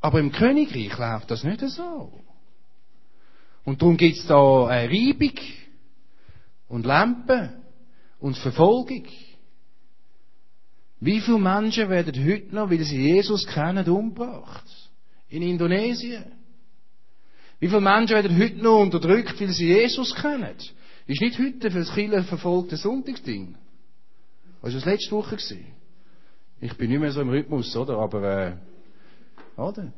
Aber 0.00 0.20
im 0.20 0.30
Königreich 0.30 0.96
läuft 0.98 1.30
das 1.30 1.42
nicht 1.42 1.60
so. 1.60 2.12
Und 3.64 3.80
darum 3.80 3.96
gibt 3.96 4.18
es 4.18 4.26
da 4.26 4.66
eine 4.66 4.90
Reibung 4.90 5.38
und 6.68 6.84
Lampen 6.84 7.62
und 8.18 8.36
Verfolgung. 8.36 9.04
Wie 11.00 11.20
viele 11.20 11.38
Menschen 11.38 11.88
werden 11.88 12.26
heute 12.26 12.54
noch, 12.54 12.70
weil 12.70 12.82
sie 12.82 13.00
Jesus 13.00 13.46
kennen, 13.46 13.88
umgebracht? 13.88 14.64
In 15.28 15.42
Indonesien. 15.42 16.24
Wie 17.60 17.68
viele 17.68 17.80
Menschen 17.80 18.14
werden 18.14 18.38
heute 18.38 18.56
noch 18.56 18.80
unterdrückt, 18.80 19.40
weil 19.40 19.50
sie 19.50 19.68
Jesus 19.68 20.14
kennen? 20.14 20.54
Ist 21.06 21.20
nicht 21.20 21.38
heute 21.38 21.70
für 21.70 21.78
das 21.78 21.94
Kirche 21.94 22.22
verfolgte 22.24 22.76
Sonntagsding. 22.76 23.54
Was 24.60 24.72
war 24.72 24.80
das 24.80 24.84
letzte 24.84 25.12
Woche? 25.12 25.36
Ich 26.60 26.74
bin 26.76 26.90
nicht 26.90 27.00
mehr 27.00 27.12
so 27.12 27.20
im 27.20 27.30
Rhythmus, 27.30 27.74
oder? 27.76 27.98
Aber, 27.98 28.22
äh, 28.22 28.52
oder? 29.60 29.92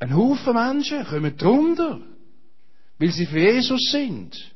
Ein 0.00 0.16
Haufen 0.16 0.54
Menschen 0.54 1.04
kommen 1.04 1.36
drunter, 1.36 2.00
weil 2.98 3.12
sie 3.12 3.26
für 3.26 3.38
Jesus 3.38 3.90
sind. 3.92 4.52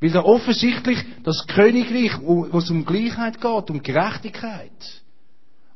Weil 0.00 0.10
da 0.10 0.22
offensichtlich 0.22 0.98
das 1.24 1.46
Königreich, 1.46 2.20
wo 2.22 2.58
es 2.58 2.70
um 2.70 2.84
Gleichheit 2.84 3.40
geht, 3.40 3.70
um 3.70 3.82
Gerechtigkeit, 3.82 4.99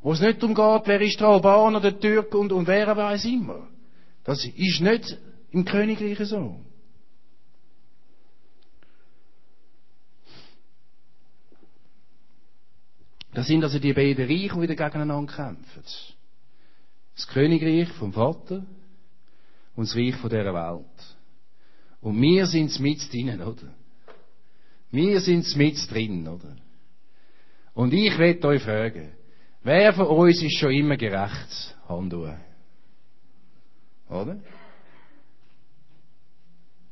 wo 0.04 0.12
es 0.12 0.20
nicht 0.20 0.42
darum 0.42 0.54
geht, 0.54 0.86
wer 0.86 1.00
ist 1.00 1.18
der 1.18 1.28
Albaner, 1.28 1.80
der 1.80 1.98
Türk 1.98 2.34
und, 2.34 2.52
und 2.52 2.66
wer 2.66 2.94
weiß 2.94 3.24
immer. 3.24 3.66
Das 4.22 4.44
ist 4.44 4.80
nicht 4.82 5.18
im 5.50 5.64
Königreich 5.64 6.18
so. 6.28 6.60
Das 13.32 13.46
sind 13.46 13.64
also 13.64 13.78
die 13.78 13.94
beiden 13.94 14.26
Reiche, 14.26 14.54
die 14.54 14.60
wieder 14.60 14.76
gegeneinander 14.76 15.32
kämpfen. 15.32 15.82
Das 17.14 17.26
Königreich 17.28 17.88
vom 17.94 18.12
Vater 18.12 18.62
und 19.74 19.88
das 19.88 19.96
Reich 19.96 20.16
von 20.16 20.28
dieser 20.28 20.52
Welt. 20.52 21.16
Und 22.02 22.20
wir 22.20 22.46
sind 22.46 22.78
mit 22.78 23.10
drinnen, 23.10 23.40
oder? 23.40 23.74
Wir 24.90 25.18
sind 25.22 25.56
mit 25.56 25.90
drin, 25.90 26.28
oder? 26.28 26.56
Und 27.72 27.94
ich 27.94 28.18
werde 28.18 28.48
euch 28.48 28.62
fragen, 28.62 29.23
Wer 29.64 29.94
von 29.94 30.06
uns 30.06 30.42
ist 30.42 30.58
schon 30.58 30.72
immer 30.72 30.98
gerecht? 30.98 31.76
Hand. 31.88 32.12
Oder? 32.12 32.38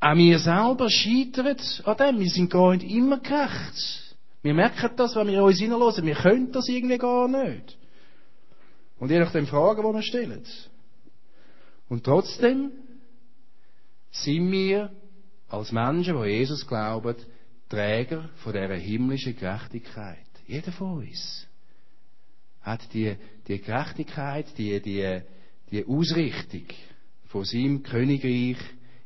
Auch 0.00 0.17
wir 0.17 0.38
selber 0.38 0.88
scheitern 0.88 1.59
an 1.85 1.97
dem. 1.99 2.21
Wir 2.21 2.31
sind 2.31 2.50
gar 2.50 2.75
nicht 2.75 2.91
immer 2.91 3.21
gerecht. 3.21 4.17
Wir 4.41 4.55
merken 4.55 4.91
das, 4.97 5.14
wenn 5.14 5.29
wir 5.29 5.45
uns 5.45 5.59
hineinlassen. 5.59 6.07
Wir 6.07 6.14
können 6.14 6.50
das 6.50 6.67
irgendwie 6.69 6.97
gar 6.97 7.29
nicht. 7.29 7.76
Und 8.99 9.11
je 9.11 9.19
nach 9.19 9.33
den 9.33 9.47
Fragen, 9.47 9.83
die 9.83 9.95
wir 9.95 10.02
stellen. 10.02 10.43
Und 11.91 12.05
trotzdem 12.05 12.73
sind 14.11 14.50
wir 14.50 14.91
als 15.49 15.73
Menschen, 15.73 16.21
die 16.23 16.29
Jesus 16.31 16.67
glauben, 16.67 17.17
Träger 17.69 18.31
von 18.37 18.52
dieser 18.55 18.75
himmlischen 18.76 19.37
Gerechtigkeit. 19.37 20.26
Jeder 20.47 20.73
von 20.73 20.99
uns 20.99 21.47
hat 22.62 22.92
die, 22.92 23.16
die 23.49 23.61
Gerechtigkeit, 23.61 24.47
die, 24.57 24.81
die, 24.81 25.21
die 25.71 25.85
Ausrichtung 25.85 26.66
von 27.26 27.45
seinem 27.45 27.83
Königreich 27.83 28.59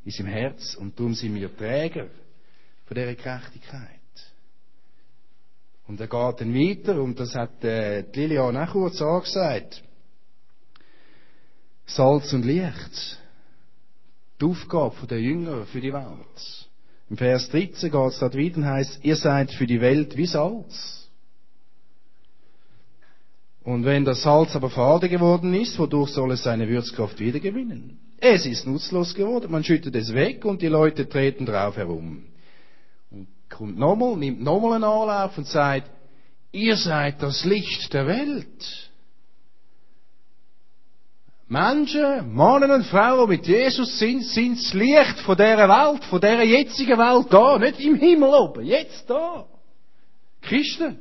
in 0.04 0.10
seinem 0.10 0.28
Herz 0.28 0.74
und 0.74 0.98
darum 0.98 1.14
sind 1.14 1.34
wir 1.34 1.54
Träger 1.56 2.08
von 2.86 2.94
dieser 2.94 3.14
Gerechtigkeit. 3.14 3.90
Und 5.88 6.00
er 6.00 6.08
geht 6.08 6.40
dann 6.40 6.54
weiter, 6.54 7.00
und 7.00 7.18
das 7.18 7.34
hat 7.34 7.62
äh, 7.62 8.00
Lilian 8.12 8.56
auch 8.56 8.72
kurz 8.72 9.00
angesagt. 9.00 9.82
Salz 11.86 12.32
und 12.32 12.44
Licht. 12.44 13.20
Die 14.40 14.44
Aufgabe 14.44 15.06
der 15.06 15.20
Jünger 15.20 15.64
für 15.66 15.80
die 15.80 15.92
Welt. 15.92 16.68
Im 17.08 17.16
Vers 17.16 17.48
13 17.50 17.90
geht 17.90 18.12
es 18.12 18.18
dort 18.18 18.36
weiter 18.36 18.56
und 18.56 18.66
heisst, 18.66 19.04
ihr 19.04 19.16
seid 19.16 19.52
für 19.52 19.66
die 19.66 19.80
Welt 19.80 20.16
wie 20.16 20.26
Salz. 20.26 21.05
Und 23.66 23.84
wenn 23.84 24.04
das 24.04 24.22
Salz 24.22 24.54
aber 24.54 24.70
fade 24.70 25.08
geworden 25.08 25.52
ist, 25.52 25.76
wodurch 25.76 26.10
soll 26.10 26.30
es 26.30 26.44
seine 26.44 26.68
Würzkraft 26.68 27.18
wiedergewinnen? 27.18 27.98
Es 28.18 28.46
ist 28.46 28.64
nutzlos 28.64 29.12
geworden, 29.12 29.50
man 29.50 29.64
schüttet 29.64 29.96
es 29.96 30.14
weg 30.14 30.44
und 30.44 30.62
die 30.62 30.68
Leute 30.68 31.08
treten 31.08 31.46
drauf 31.46 31.76
herum. 31.76 32.26
Und 33.10 33.26
kommt 33.50 33.76
nochmal, 33.76 34.16
nimmt 34.16 34.40
nochmal 34.40 34.74
einen 34.74 34.84
Anlauf 34.84 35.36
und 35.36 35.48
sagt, 35.48 35.90
ihr 36.52 36.76
seid 36.76 37.20
das 37.20 37.44
Licht 37.44 37.92
der 37.92 38.06
Welt. 38.06 38.90
Menschen, 41.48 42.36
Männer 42.36 42.72
und 42.72 42.86
Frauen, 42.86 43.28
die 43.28 43.36
mit 43.36 43.48
Jesus 43.48 43.98
sind, 43.98 44.22
sind 44.26 44.58
das 44.58 44.74
Licht 44.74 45.18
von 45.24 45.36
dieser 45.36 45.68
Welt, 45.68 46.04
von 46.04 46.20
dieser 46.20 46.44
jetzigen 46.44 46.98
Welt 46.98 47.26
da, 47.32 47.58
nicht 47.58 47.80
im 47.80 47.96
Himmel 47.96 48.28
oben, 48.28 48.64
jetzt 48.64 49.10
da. 49.10 49.44
Christen. 50.40 51.00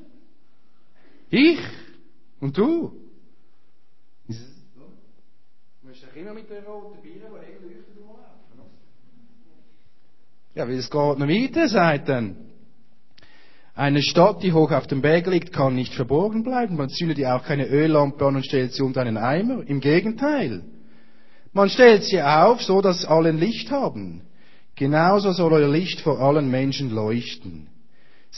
Ich 1.29 1.60
und 2.39 2.58
du. 2.58 2.92
Du 4.27 4.34
musst 5.88 6.04
doch 6.04 6.15
immer 6.15 6.34
mit 6.34 6.50
der 6.50 6.63
roten 6.65 7.01
Bier, 7.01 7.13
die 7.13 7.20
leuchtet, 7.20 7.98
rumlaufen. 7.98 8.36
Ja, 10.56 10.68
weil 10.68 10.75
es 10.75 10.89
geht 10.89 10.94
noch 10.94 11.27
weiter, 11.27 11.68
sagt 11.68 12.10
dann. 12.10 12.38
Eine 13.75 14.01
Stadt, 14.01 14.42
die 14.42 14.54
hoch 14.54 14.72
auf 14.72 14.88
dem 14.88 15.01
Berg 15.01 15.27
liegt, 15.27 15.51
kann 15.51 15.75
nicht 15.75 15.94
verborgen 15.94 16.44
bleiben. 16.44 16.77
Man 16.77 16.89
zündet 16.89 17.18
ihr 17.18 17.36
auch 17.36 17.44
keine 17.44 17.68
Öllampe 17.68 18.25
an 18.25 18.38
und 18.38 18.46
stellt 18.46 18.74
sie 18.74 18.82
unter 18.82 19.01
einen 19.01 19.18
Eimer. 19.18 19.68
Im 19.68 19.82
Gegenteil. 19.82 20.63
Man 21.51 21.70
stellt 21.70 22.04
sie 22.04 22.22
auf, 22.22 22.63
so 22.63 22.82
dass 22.82 23.06
alle 23.06 23.32
Licht 23.32 23.72
haben. 23.72 24.22
Genauso 24.75 25.34
soll 25.34 25.54
euer 25.54 25.68
Licht 25.68 26.01
vor 26.01 26.20
allen 26.20 26.50
Menschen 26.50 26.89
leuchten. 26.89 27.68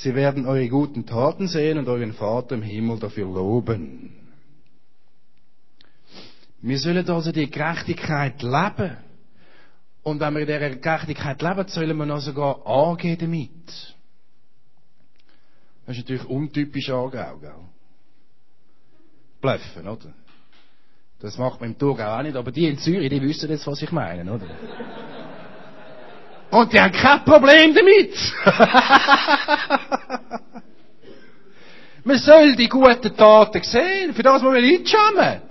Sie 0.01 0.13
werden 0.13 0.45
eure 0.45 0.69
guten 0.69 1.07
Taten 1.07 1.47
sehen 1.47 1.79
und 1.79 1.87
euren 1.87 2.13
Vater 2.13 2.53
im 2.53 2.61
Himmel 2.61 2.99
dafür 2.99 3.25
loben. 3.25 4.11
Wir 6.61 6.77
sollen 6.77 7.09
also 7.09 7.31
die 7.31 7.49
Gerechtigkeit 7.49 8.43
leben. 8.43 8.97
Und 10.03 10.19
wenn 10.19 10.35
wir 10.35 10.41
in 10.41 10.47
dieser 10.47 10.75
Gerechtigkeit 10.75 11.41
leben, 11.41 11.67
sollen 11.67 11.97
wir 11.97 12.05
noch 12.05 12.19
sogar 12.19 12.65
angehen 12.67 13.17
damit. 13.17 13.95
Das 15.87 15.97
ist 15.97 16.03
natürlich 16.03 16.25
untypisch 16.25 16.89
Aargau, 16.91 17.37
gell? 17.39 17.51
Bluffen, 19.41 19.87
oder? 19.87 20.13
Das 21.19 21.39
macht 21.39 21.59
man 21.59 21.71
im 21.71 21.77
Thurgau 21.77 22.19
auch 22.19 22.21
nicht, 22.21 22.35
aber 22.35 22.51
die 22.51 22.67
in 22.67 22.77
Zürich, 22.77 23.09
die 23.09 23.21
wissen 23.21 23.49
jetzt, 23.49 23.65
was 23.65 23.81
ich 23.81 23.91
meine, 23.91 24.31
oder? 24.31 24.45
Und 26.49 26.71
die 26.71 26.79
haben 26.79 26.93
kein 26.93 27.25
Problem 27.25 27.75
damit. 27.75 28.15
man 32.03 32.17
soll 32.17 32.55
die 32.55 32.69
guten 32.69 33.15
Taten 33.15 33.63
sehen, 33.63 34.13
für 34.13 34.23
das 34.23 34.41
man 34.41 34.61
nicht 34.61 34.89
schämen. 34.89 35.41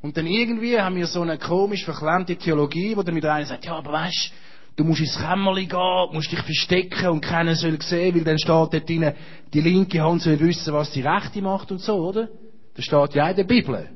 Und 0.00 0.16
dann 0.16 0.26
irgendwie 0.26 0.80
haben 0.80 0.96
wir 0.96 1.06
so 1.06 1.22
eine 1.22 1.38
komisch 1.38 1.84
verklemmte 1.84 2.36
Theologie, 2.36 2.96
wo 2.96 3.02
dann 3.02 3.14
wieder 3.14 3.32
einer 3.32 3.46
sagt, 3.46 3.64
ja, 3.64 3.76
aber 3.76 3.92
weißt 3.92 4.32
Du 4.74 4.84
musst 4.84 5.00
ins 5.00 5.18
Kämmerli 5.18 5.66
gehen, 5.66 6.08
musst 6.12 6.32
dich 6.32 6.40
verstecken 6.40 7.08
und 7.08 7.20
keiner 7.20 7.54
soll 7.54 7.80
sehen, 7.82 8.14
weil 8.14 8.24
dann 8.24 8.38
steht 8.38 8.48
dort 8.48 8.88
drin, 8.88 9.12
die 9.52 9.60
linke 9.60 10.02
Hand 10.02 10.22
soll 10.22 10.40
wissen, 10.40 10.72
was 10.72 10.92
die 10.92 11.02
rechte 11.02 11.42
macht 11.42 11.70
und 11.70 11.80
so, 11.80 11.96
oder? 11.96 12.28
Das 12.74 12.86
steht 12.86 13.14
ja 13.14 13.28
in 13.28 13.36
der 13.36 13.44
Bibel. 13.44 13.90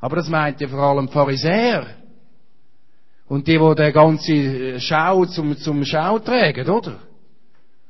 Aber 0.00 0.16
das 0.16 0.28
meint 0.28 0.60
ja 0.60 0.68
vor 0.68 0.78
allem 0.78 1.08
Pharisäer. 1.08 1.86
Und 3.26 3.46
die, 3.46 3.58
die 3.58 3.74
den 3.74 3.92
ganzen 3.92 4.80
Schau 4.80 5.24
zum, 5.26 5.56
zum 5.56 5.84
Schau 5.84 6.18
tragen, 6.18 6.68
oder? 6.68 7.00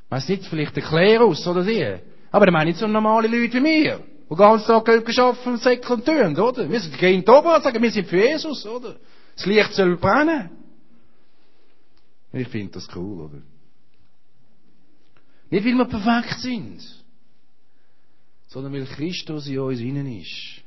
Weiss 0.09 0.29
nicht, 0.29 0.45
vielleicht 0.47 0.77
der 0.77 0.83
Klerus 0.83 1.47
oder 1.47 1.65
die. 1.65 1.99
Aber 2.31 2.47
ich 2.47 2.53
meine 2.53 2.71
nicht 2.71 2.79
so 2.79 2.87
normale 2.87 3.29
Leute 3.29 3.55
wie 3.55 3.61
mir, 3.61 4.01
die 4.31 4.35
ganz 4.37 4.65
Tag 4.67 4.89
arbeiten 4.89 5.51
und 5.51 5.63
säckeln 5.63 6.01
und 6.01 6.07
tun, 6.07 6.39
oder? 6.39 6.71
Wir 6.71 6.81
sind 6.81 6.99
gehen 6.99 7.29
oben 7.29 7.49
und 7.49 7.63
sagen, 7.63 7.83
wir 7.83 7.91
sind 7.91 8.07
für 8.07 8.25
Jesus, 8.25 8.65
oder? 8.67 8.97
Das 9.35 9.47
Licht 9.47 9.73
soll 9.73 9.97
brennen. 9.97 10.51
Ich 12.33 12.49
finde 12.49 12.73
das 12.73 12.89
cool, 12.95 13.23
oder? 13.23 13.43
Nicht, 15.51 15.65
weil 15.65 15.75
wir 15.75 15.85
perfekt 15.85 16.41
sind, 16.41 16.81
sondern 18.49 18.73
weil 18.73 18.87
Christus 18.87 19.47
in 19.47 19.59
uns 19.59 19.81
innen 19.81 20.07
ist. 20.07 20.63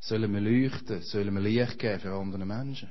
Sollen 0.00 0.32
wir 0.32 0.40
leuchten, 0.40 1.02
sollen 1.02 1.34
wir 1.34 1.40
Licht 1.40 1.78
geben 1.78 2.00
für 2.00 2.12
andere 2.12 2.44
Menschen. 2.44 2.90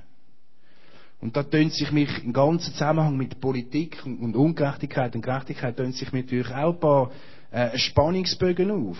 Und 1.21 1.35
da 1.35 1.43
tönt 1.43 1.73
sich 1.73 1.91
mich 1.91 2.23
im 2.23 2.33
ganzen 2.33 2.73
Zusammenhang 2.73 3.17
mit 3.17 3.39
Politik 3.39 4.05
und 4.05 4.35
Ungerechtigkeit 4.35 5.15
und 5.15 5.21
Gerechtigkeit 5.21 5.77
tönt 5.77 5.95
sich 5.95 6.11
mir 6.11 6.23
natürlich 6.23 6.51
auch 6.51 6.73
ein 6.73 6.79
paar 6.79 7.11
äh, 7.51 7.77
Spannungsbögen 7.77 8.71
auf. 8.71 8.97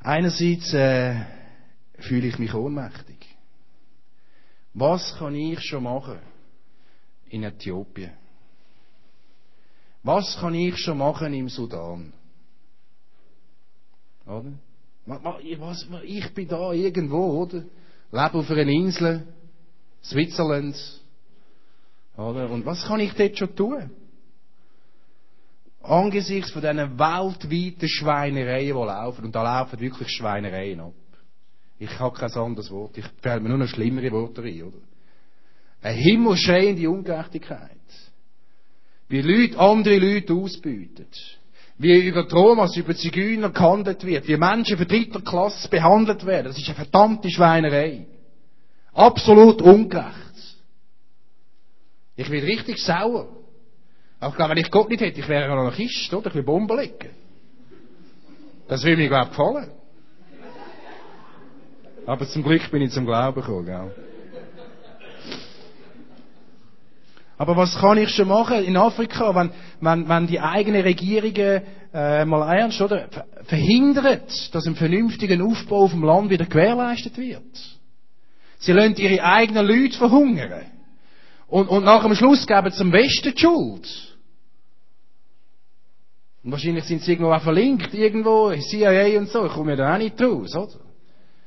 Einerseits 0.00 0.72
äh, 0.74 1.16
fühle 1.98 2.28
ich 2.28 2.38
mich 2.38 2.54
ohnmächtig. 2.54 3.18
Was 4.74 5.16
kann 5.16 5.34
ich 5.34 5.60
schon 5.60 5.84
machen? 5.84 6.18
in 7.32 7.44
Äthiopien? 7.44 8.10
Was 10.02 10.36
kann 10.38 10.54
ich 10.54 10.76
schon 10.78 10.98
machen 10.98 11.32
im 11.32 11.48
Sudan? 11.48 12.12
Oder? 14.26 14.52
Ich 16.04 16.34
bin 16.34 16.48
da 16.48 16.72
irgendwo, 16.72 17.42
oder? 17.42 17.64
Lebe 18.10 18.38
auf 18.38 18.50
einer 18.50 18.66
Insel, 18.66 19.26
Switzerland. 20.02 20.76
Oder? 22.16 22.50
Und 22.50 22.66
was 22.66 22.84
kann 22.84 23.00
ich 23.00 23.12
dort 23.14 23.38
schon 23.38 23.56
tun? 23.56 23.90
Angesichts 25.82 26.52
von 26.52 26.62
diesen 26.62 26.98
weltweiten 26.98 27.88
Schweinereien, 27.88 28.66
die 28.66 28.72
laufen, 28.72 29.24
und 29.24 29.34
da 29.34 29.42
laufen 29.42 29.80
wirklich 29.80 30.08
Schweinereien 30.10 30.80
ab. 30.80 30.92
Ich 31.78 31.98
habe 31.98 32.16
kein 32.16 32.32
anderes 32.32 32.70
Wort. 32.70 32.96
Ich 32.96 33.04
fällt 33.20 33.42
mir 33.42 33.48
nur 33.48 33.58
noch 33.58 33.66
schlimmere 33.66 34.12
Worte 34.12 34.42
ein, 34.42 34.62
oder? 34.62 34.78
Eine 35.82 35.96
himmelschreiende 35.96 36.88
Ungerechtigkeit. 36.88 37.70
Wie 39.08 39.20
Leute 39.20 39.58
andere 39.58 39.98
Leute 39.98 40.32
ausbeuten. 40.32 41.08
Wie 41.78 42.06
über 42.06 42.28
Thomas, 42.28 42.76
über 42.76 42.94
Zigeuner 42.94 43.50
gehandelt 43.50 44.04
wird. 44.04 44.28
Wie 44.28 44.36
Menschen 44.36 44.78
für 44.78 44.86
dritter 44.86 45.20
Klasse 45.22 45.68
behandelt 45.68 46.24
werden. 46.24 46.46
Das 46.46 46.58
ist 46.58 46.68
eine 46.68 46.76
verdammte 46.76 47.28
Schweinerei. 47.28 48.06
Absolut 48.94 49.62
ungerecht. 49.62 50.16
Ich 52.16 52.28
bin 52.28 52.44
richtig 52.44 52.78
sauer. 52.78 53.28
Auch 54.20 54.38
wenn 54.38 54.58
ich 54.58 54.70
Gott 54.70 54.88
nicht 54.88 55.00
hätte, 55.00 55.20
ich 55.20 55.28
wäre 55.28 55.50
ein 55.50 55.72
Kiste, 55.72 56.16
oder? 56.16 56.28
Ich 56.28 56.34
will 56.34 56.42
Bomben 56.42 56.76
legen. 56.78 57.10
Das 58.68 58.84
würde 58.84 59.02
mir, 59.02 59.08
glaube 59.08 59.24
ich, 59.24 59.30
gefallen. 59.30 59.70
Aber 62.06 62.28
zum 62.28 62.42
Glück 62.42 62.70
bin 62.70 62.82
ich 62.82 62.92
zum 62.92 63.06
Glauben 63.06 63.40
gekommen, 63.40 63.66
gell? 63.66 63.90
Aber 67.38 67.56
was 67.56 67.76
kann 67.76 67.98
ich 67.98 68.10
schon 68.10 68.28
machen 68.28 68.62
in 68.64 68.76
Afrika, 68.76 69.34
wenn, 69.34 69.50
wenn, 69.80 70.08
wenn 70.08 70.26
die 70.28 70.38
eigenen 70.38 70.82
Regierungen 70.82 71.62
äh, 71.92 72.24
mal 72.24 72.56
ernst 72.56 72.80
oder 72.80 73.08
verhindert, 73.44 74.54
dass 74.54 74.66
ein 74.66 74.76
vernünftiger 74.76 75.44
Aufbau 75.44 75.84
auf 75.84 75.90
dem 75.90 76.04
Land 76.04 76.30
wieder 76.30 76.46
gewährleistet 76.46 77.16
wird? 77.18 77.81
Sie 78.62 78.72
lassen 78.72 78.94
ihre 78.96 79.22
eigenen 79.24 79.66
Leute 79.66 79.98
verhungern. 79.98 80.66
Und, 81.48 81.68
und 81.68 81.84
nach 81.84 82.02
dem 82.02 82.14
Schluss 82.14 82.46
geben 82.46 82.70
sie 82.70 82.80
am 82.80 82.92
Westen 82.92 83.34
die 83.34 83.40
Schuld. 83.40 84.16
Und 86.44 86.52
wahrscheinlich 86.52 86.84
sind 86.84 87.02
sie 87.02 87.12
irgendwo 87.12 87.32
auch 87.32 87.42
verlinkt, 87.42 87.92
irgendwo, 87.92 88.52
CIA 88.52 89.18
und 89.18 89.28
so, 89.28 89.46
ich 89.46 89.52
komme 89.52 89.72
ja 89.72 89.76
da 89.76 89.94
auch 89.94 89.98
nicht 89.98 90.20
raus, 90.20 90.54
oder? 90.54 90.80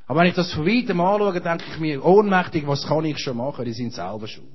Aber 0.07 0.19
wenn 0.19 0.27
ich 0.27 0.35
das 0.35 0.53
von 0.53 0.65
weitem 0.65 0.99
anschaue, 0.99 1.41
denke 1.41 1.63
ich 1.71 1.79
mir, 1.79 2.05
ohnmächtig, 2.05 2.67
was 2.67 2.85
kann 2.85 3.05
ich 3.05 3.17
schon 3.17 3.37
machen? 3.37 3.65
Die 3.65 3.73
sind 3.73 3.93
selber 3.93 4.27
schuld. 4.27 4.45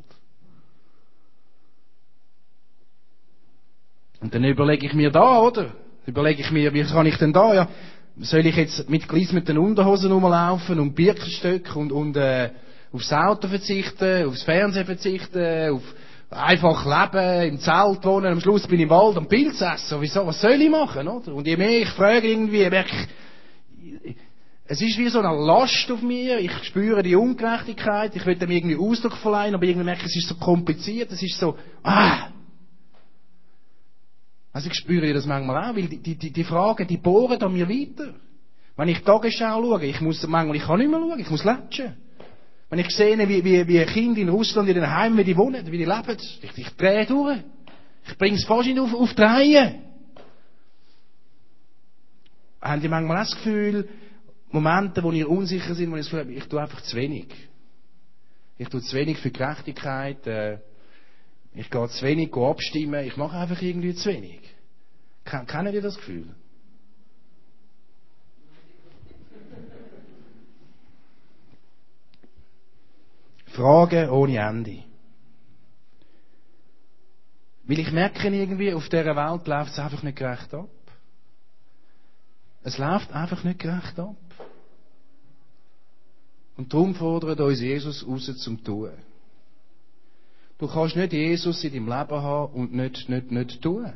Und 4.20 4.34
dann 4.34 4.44
überlege 4.44 4.86
ich 4.86 4.92
mir 4.92 5.10
da, 5.10 5.40
oder? 5.40 5.72
Überlege 6.06 6.42
ich 6.42 6.50
mir, 6.50 6.72
wie 6.74 6.84
kann 6.84 7.06
ich 7.06 7.16
denn 7.16 7.32
da, 7.32 7.54
ja, 7.54 7.68
soll 8.18 8.46
ich 8.46 8.56
jetzt 8.56 8.88
mit 8.90 9.08
gleismeten 9.08 9.58
Unterhosen 9.58 10.12
rumlaufen 10.12 10.78
und 10.80 10.94
Birkenstöcke 10.94 11.78
und, 11.78 11.92
und 11.92 12.16
äh, 12.16 12.50
aufs 12.92 13.12
Auto 13.12 13.48
verzichten, 13.48 14.26
aufs 14.26 14.42
Fernsehen 14.42 14.86
verzichten, 14.86 15.72
auf 15.72 15.82
einfach 16.30 16.84
leben, 16.84 17.54
im 17.54 17.60
Zelt 17.60 18.04
wohnen, 18.04 18.32
am 18.32 18.40
Schluss 18.40 18.66
bin 18.66 18.78
ich 18.78 18.84
im 18.84 18.90
Wald 18.90 19.16
und 19.16 19.28
Pilz 19.28 19.60
essen. 19.60 20.00
Wieso, 20.00 20.26
was 20.26 20.40
soll 20.40 20.60
ich 20.60 20.70
machen, 20.70 21.08
oder? 21.08 21.34
Und 21.34 21.46
je 21.46 21.56
mehr 21.56 21.80
ich 21.80 21.88
frage 21.88 22.28
irgendwie, 22.28 22.68
merke 22.68 22.90
ich, 22.94 24.16
es 24.66 24.80
ist 24.80 24.98
wie 24.98 25.08
so 25.08 25.18
eine 25.18 25.34
Last 25.34 25.90
auf 25.90 26.00
mir, 26.00 26.38
ich 26.38 26.52
spüre 26.62 27.02
die 27.02 27.16
Ungerechtigkeit, 27.16 28.14
ich 28.14 28.24
will 28.24 28.36
dem 28.36 28.52
irgendwie 28.52 28.76
Ausdruck 28.76 29.16
verleihen, 29.16 29.54
aber 29.54 29.64
irgendwie 29.64 29.84
merke 29.84 30.02
ich, 30.02 30.10
es 30.14 30.16
ist 30.16 30.28
so 30.28 30.36
kompliziert, 30.36 31.10
es 31.10 31.20
ist 31.20 31.40
so, 31.40 31.56
ah, 31.82 32.28
Also 34.52 34.68
ich 34.68 34.74
spüre 34.74 35.12
das 35.12 35.26
manchmal 35.26 35.70
auch, 35.70 35.76
weil 35.76 35.86
die, 35.86 36.16
die, 36.16 36.32
die 36.32 36.44
Fragen, 36.44 36.86
die 36.86 36.96
bohren 36.96 37.40
an 37.40 37.52
mir 37.52 37.68
weiter. 37.68 38.14
Wenn 38.76 38.88
ich 38.88 39.02
Tagesschau 39.02 39.62
schaue, 39.62 39.84
ich 39.84 40.00
muss 40.00 40.26
manchmal, 40.26 40.56
ich 40.56 40.62
kann 40.62 40.78
nicht 40.78 40.90
mehr 40.90 40.98
schauen, 40.98 41.18
ich 41.18 41.30
muss 41.30 41.44
latschen. 41.44 41.96
Wenn 42.68 42.78
ich 42.78 42.90
sehe, 42.90 43.18
wie, 43.28 43.44
wie, 43.44 43.66
wie 43.66 43.84
Kinder 43.84 44.20
in 44.20 44.28
Russland 44.28 44.68
in 44.68 44.76
den 44.76 44.90
Heimen, 44.90 45.18
wie 45.18 45.24
die 45.24 45.36
wohnen, 45.36 45.66
wie 45.66 45.78
die 45.78 45.84
leben, 45.84 46.16
ich, 46.18 46.56
ich 46.56 46.76
drehe 46.76 47.04
durch. 47.06 47.38
Ich 48.06 48.16
bringe 48.16 48.36
es 48.36 48.44
fast 48.44 48.66
nicht 48.66 48.78
auf, 48.78 48.94
auf 48.94 49.12
die 49.14 49.22
Reihe. 49.22 49.74
Haben 52.60 52.80
die 52.80 52.88
manchmal 52.88 53.18
auch 53.18 53.28
das 53.28 53.36
Gefühl, 53.36 53.88
Momente, 54.50 55.02
wo 55.02 55.12
ihr 55.12 55.28
unsicher 55.28 55.74
sind, 55.74 55.90
wo 55.90 55.96
ich 55.96 56.02
das 56.02 56.10
Gefühl 56.10 56.20
habe, 56.20 56.32
ich 56.32 56.44
tue 56.44 56.60
einfach 56.60 56.80
zu 56.82 56.96
wenig. 56.96 57.26
Ich 58.58 58.68
tue 58.68 58.80
zu 58.80 58.96
wenig 58.96 59.18
für 59.18 59.30
Gerechtigkeit, 59.30 60.26
äh, 60.26 60.58
ich 61.54 61.70
gehe 61.70 61.88
zu 61.88 62.04
wenig 62.04 62.34
abstimmen, 62.34 63.04
ich 63.04 63.16
mache 63.16 63.36
einfach 63.36 63.60
irgendwie 63.60 63.94
zu 63.94 64.08
wenig. 64.10 64.40
Kennen 65.24 65.74
ihr 65.74 65.82
das 65.82 65.96
Gefühl? 65.96 66.34
Fragen 73.46 74.10
ohne 74.10 74.38
Ende. 74.38 74.84
Weil 77.64 77.78
ich 77.78 77.90
merke 77.92 78.28
irgendwie, 78.28 78.72
auf 78.74 78.88
dieser 78.88 79.14
Welt 79.14 79.46
läuft 79.46 79.72
es 79.72 79.78
einfach 79.78 80.02
nicht 80.02 80.18
gerecht 80.18 80.52
ab. 80.54 80.68
Es 82.62 82.78
läuft 82.78 83.12
einfach 83.12 83.44
nicht 83.44 83.60
gerecht 83.60 83.98
ab. 83.98 84.16
Und 86.56 86.72
darum 86.72 86.94
fordert 86.94 87.40
uns 87.40 87.60
Jesus 87.60 88.06
raus 88.06 88.30
zum 88.38 88.62
Tun. 88.62 88.90
Du 90.60 90.68
kannst 90.68 90.94
nicht 90.94 91.14
Jesus 91.14 91.64
in 91.64 91.72
deinem 91.72 91.88
Leben 91.88 92.22
haben 92.22 92.52
und 92.52 92.74
nicht, 92.74 93.08
nicht, 93.08 93.30
nicht 93.30 93.62
tun. 93.62 93.90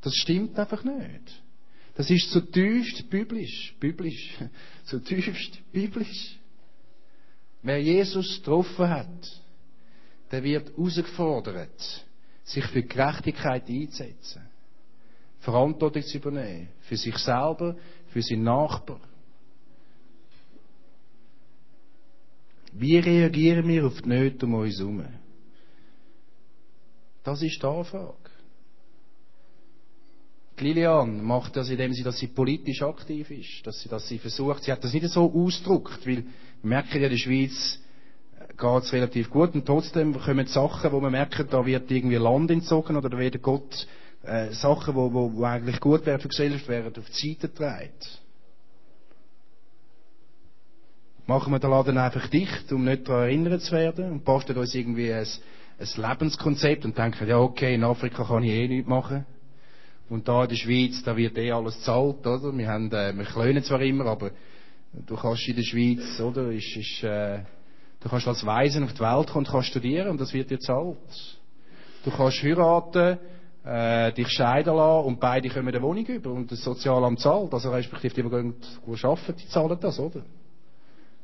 Das 0.00 0.14
stimmt 0.14 0.58
einfach 0.58 0.82
nicht. 0.82 1.42
Das 1.94 2.08
ist 2.08 2.30
zutiefst 2.30 3.10
biblisch. 3.10 3.74
Biblisch. 3.78 4.34
Zutiefst 4.86 5.60
biblisch. 5.72 6.38
Wer 7.62 7.82
Jesus 7.82 8.38
getroffen 8.38 8.88
hat, 8.88 9.42
der 10.30 10.42
wird 10.42 10.70
herausgefordert, 10.70 12.06
sich 12.42 12.64
für 12.68 12.82
Gerechtigkeit 12.82 13.68
einzusetzen. 13.68 14.40
Verantwortung 15.40 16.02
zu 16.02 16.16
übernehmen. 16.16 16.70
Für 16.80 16.96
sich 16.96 17.18
selber, 17.18 17.76
für 18.08 18.22
seinen 18.22 18.44
Nachbar. 18.44 19.00
Wie 22.72 22.96
reagieren 22.96 23.68
wir 23.68 23.86
auf 23.86 24.00
die 24.00 24.08
Nöte 24.08 24.46
um 24.46 24.54
uns 24.54 24.78
herum? 24.78 25.04
Das 27.26 27.42
ist 27.42 27.60
die 27.60 27.66
Anfrage. 27.66 28.14
Lilian 30.58 31.24
macht 31.24 31.56
das, 31.56 31.68
indem 31.68 31.92
sie, 31.92 32.04
dass 32.04 32.18
sie 32.18 32.28
politisch 32.28 32.82
aktiv 32.82 33.28
ist, 33.32 33.66
dass 33.66 33.80
sie, 33.80 33.88
dass 33.88 34.06
sie 34.06 34.18
versucht, 34.18 34.62
sie 34.62 34.70
hat 34.70 34.84
das 34.84 34.92
nicht 34.92 35.08
so 35.08 35.32
ausgedrückt, 35.34 36.06
weil 36.06 36.18
wir 36.18 36.24
merken 36.62 37.00
ja, 37.00 37.06
in 37.06 37.10
der 37.10 37.16
Schweiz 37.18 37.80
äh, 38.38 38.46
geht 38.54 38.82
es 38.84 38.92
relativ 38.92 39.28
gut 39.28 39.54
und 39.56 39.66
trotzdem 39.66 40.16
kommen 40.16 40.46
Sachen, 40.46 40.92
wo 40.92 41.00
man 41.00 41.10
merkt, 41.10 41.52
da 41.52 41.66
wird 41.66 41.90
irgendwie 41.90 42.14
Land 42.14 42.52
entzogen 42.52 42.96
oder 42.96 43.10
da 43.10 43.18
wird 43.18 43.42
Gott 43.42 43.88
äh, 44.22 44.52
Sachen, 44.52 44.94
wo, 44.94 45.12
wo, 45.12 45.34
wo 45.34 45.42
eigentlich 45.42 45.80
gut 45.80 46.06
wären 46.06 46.20
für 46.20 46.28
die 46.28 46.36
Gesellschaft, 46.36 46.68
werden 46.68 46.94
auf 46.96 47.10
die 47.10 47.34
Seite 47.34 47.48
getragen. 47.48 47.90
Machen 51.26 51.52
wir 51.52 51.58
den 51.58 51.70
Laden 51.70 51.98
einfach 51.98 52.28
dicht, 52.28 52.70
um 52.72 52.84
nicht 52.84 53.08
daran 53.08 53.24
erinnert 53.24 53.62
zu 53.62 53.72
werden 53.72 54.12
und 54.12 54.24
basteln 54.24 54.60
uns 54.60 54.76
irgendwie 54.76 55.12
ein 55.12 55.26
ein 55.78 55.88
Lebenskonzept 55.96 56.84
und 56.84 56.96
denken, 56.96 57.28
ja 57.28 57.38
okay, 57.38 57.74
in 57.74 57.84
Afrika 57.84 58.24
kann 58.24 58.42
ich 58.42 58.50
eh 58.50 58.68
nichts 58.68 58.88
machen. 58.88 59.26
Und 60.08 60.28
da 60.28 60.44
in 60.44 60.48
der 60.48 60.56
Schweiz, 60.56 61.02
da 61.02 61.16
wird 61.16 61.36
eh 61.36 61.50
alles 61.50 61.80
zahlt, 61.82 62.26
oder? 62.26 62.56
Wir 62.56 62.68
haben, 62.68 62.90
äh, 62.92 63.12
wir 63.16 63.24
klönen 63.24 63.62
zwar 63.62 63.80
immer, 63.82 64.06
aber 64.06 64.30
du 64.92 65.16
kannst 65.16 65.48
in 65.48 65.56
der 65.56 65.64
Schweiz, 65.64 66.20
oder, 66.20 66.50
ist, 66.52 66.76
ist, 66.76 67.02
äh, 67.02 67.40
du 68.00 68.08
kannst 68.08 68.28
als 68.28 68.46
Waisen 68.46 68.84
auf 68.84 68.92
die 68.92 69.00
Welt 69.00 69.28
kommen 69.28 69.44
und 69.46 69.52
kannst 69.52 69.68
studieren 69.68 70.08
und 70.08 70.20
das 70.20 70.32
wird 70.32 70.50
dir 70.50 70.60
zahlt. 70.60 70.96
Du 72.04 72.10
kannst 72.10 72.42
heiraten, 72.42 73.18
äh, 73.64 74.12
dich 74.12 74.28
scheiden 74.28 74.76
lassen 74.76 75.06
und 75.06 75.20
beide 75.20 75.48
kommen 75.48 75.68
eine 75.68 75.82
Wohnung 75.82 76.06
über 76.06 76.30
und 76.30 76.50
das 76.52 76.62
Sozialamt 76.62 77.18
zahlt, 77.18 77.52
also 77.52 77.70
respektive 77.70 78.14
die, 78.14 78.22
die 78.22 78.30
gehen, 78.30 78.54
arbeiten, 79.02 79.36
die 79.36 79.48
zahlen 79.48 79.78
das, 79.80 79.98
oder? 79.98 80.22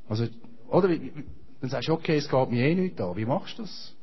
Also, 0.09 0.27
oder, 0.69 0.89
dann 0.89 1.71
sagst 1.71 1.89
du, 1.89 1.93
okay, 1.93 2.17
es 2.17 2.29
geht 2.29 2.51
mir 2.51 2.67
eh 2.67 2.75
nicht 2.75 3.01
an, 3.01 3.17
wie 3.17 3.25
machst 3.25 3.59
du 3.59 3.63
das? 3.63 3.95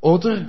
Oder 0.00 0.46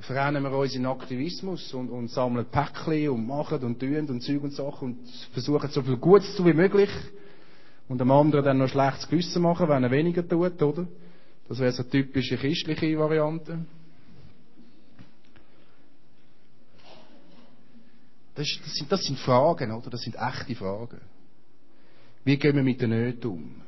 verrennen 0.00 0.42
wir 0.42 0.52
uns 0.52 0.74
in 0.74 0.86
Aktivismus 0.86 1.72
und, 1.74 1.90
und 1.90 2.08
sammeln 2.08 2.46
Päckchen 2.46 3.10
und 3.10 3.26
machen 3.26 3.62
und 3.62 3.78
tun 3.78 4.08
und 4.08 4.20
Zeug 4.20 4.42
und 4.42 4.52
Sachen 4.52 4.88
und 4.88 5.08
versuchen 5.32 5.70
so 5.70 5.82
viel 5.82 5.96
Gutes 5.96 6.34
zu 6.34 6.44
wie 6.44 6.52
möglich 6.52 6.90
und 7.88 7.98
dem 7.98 8.10
anderen 8.10 8.44
dann 8.44 8.58
noch 8.58 8.68
schlechtes 8.68 9.08
Gewissen 9.08 9.42
machen, 9.42 9.68
wenn 9.68 9.84
er 9.84 9.90
weniger 9.90 10.26
tut, 10.26 10.60
oder? 10.62 10.86
Das 11.48 11.58
wäre 11.58 11.72
so 11.72 11.82
eine 11.82 11.90
typische 11.90 12.36
christliche 12.36 12.98
Variante. 12.98 13.64
Das, 18.34 18.48
das, 18.64 18.74
sind, 18.74 18.90
das 18.90 19.02
sind 19.02 19.18
Fragen, 19.18 19.72
oder? 19.72 19.90
Das 19.90 20.02
sind 20.02 20.16
echte 20.16 20.54
Fragen. 20.54 21.00
Wie 22.24 22.38
gehen 22.38 22.56
wir 22.56 22.62
mit 22.62 22.80
den 22.80 22.90
Nöten 22.90 23.30
um? 23.30 23.62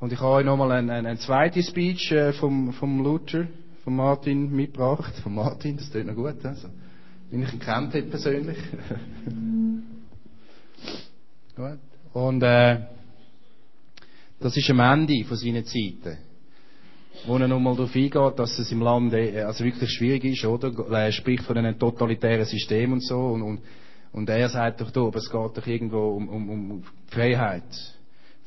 Und 0.00 0.12
ich 0.14 0.20
habe 0.20 0.32
euch 0.32 0.46
nochmal 0.46 0.72
eine, 0.72 0.92
eine, 0.94 1.08
eine 1.10 1.18
zweite 1.18 1.62
Speech 1.62 2.10
äh, 2.12 2.32
vom, 2.32 2.72
vom 2.72 3.04
Luther, 3.04 3.46
von 3.84 3.96
Martin 3.96 4.50
mitgebracht. 4.50 5.12
Von 5.22 5.34
Martin, 5.34 5.76
das 5.76 5.90
tut 5.90 6.06
noch 6.06 6.14
gut, 6.14 6.42
also. 6.42 6.68
Wenn 7.30 7.42
ich 7.42 7.52
ihn 7.52 7.60
kennt 7.60 7.92
hätte 7.92 8.08
persönlich. 8.08 8.56
gut. 11.54 11.78
Und 12.14 12.42
äh, 12.42 12.78
das 14.40 14.56
ist 14.56 14.70
am 14.70 14.80
Ende 14.80 15.22
von 15.24 15.36
seinen 15.36 15.66
Zeiten. 15.66 16.16
Wo 17.26 17.36
er 17.36 17.46
nochmal 17.46 17.76
darauf 17.76 17.94
eingeht, 17.94 18.38
dass 18.38 18.58
es 18.58 18.72
im 18.72 18.80
Land 18.80 19.12
äh, 19.12 19.42
also 19.42 19.62
wirklich 19.62 19.90
schwierig 19.90 20.24
ist, 20.24 20.46
oder? 20.46 20.72
Er 20.90 21.12
spricht 21.12 21.44
von 21.44 21.58
einem 21.58 21.78
totalitären 21.78 22.46
System 22.46 22.94
und 22.94 23.04
so. 23.04 23.18
Und, 23.18 23.42
und, 23.42 23.60
und 24.12 24.30
er 24.30 24.48
sagt 24.48 24.80
doch 24.80 24.90
da, 24.90 25.02
aber 25.02 25.18
es 25.18 25.30
geht 25.30 25.56
doch 25.58 25.66
irgendwo 25.66 26.16
um, 26.16 26.28
um, 26.30 26.48
um 26.48 26.82
Freiheit. 27.08 27.99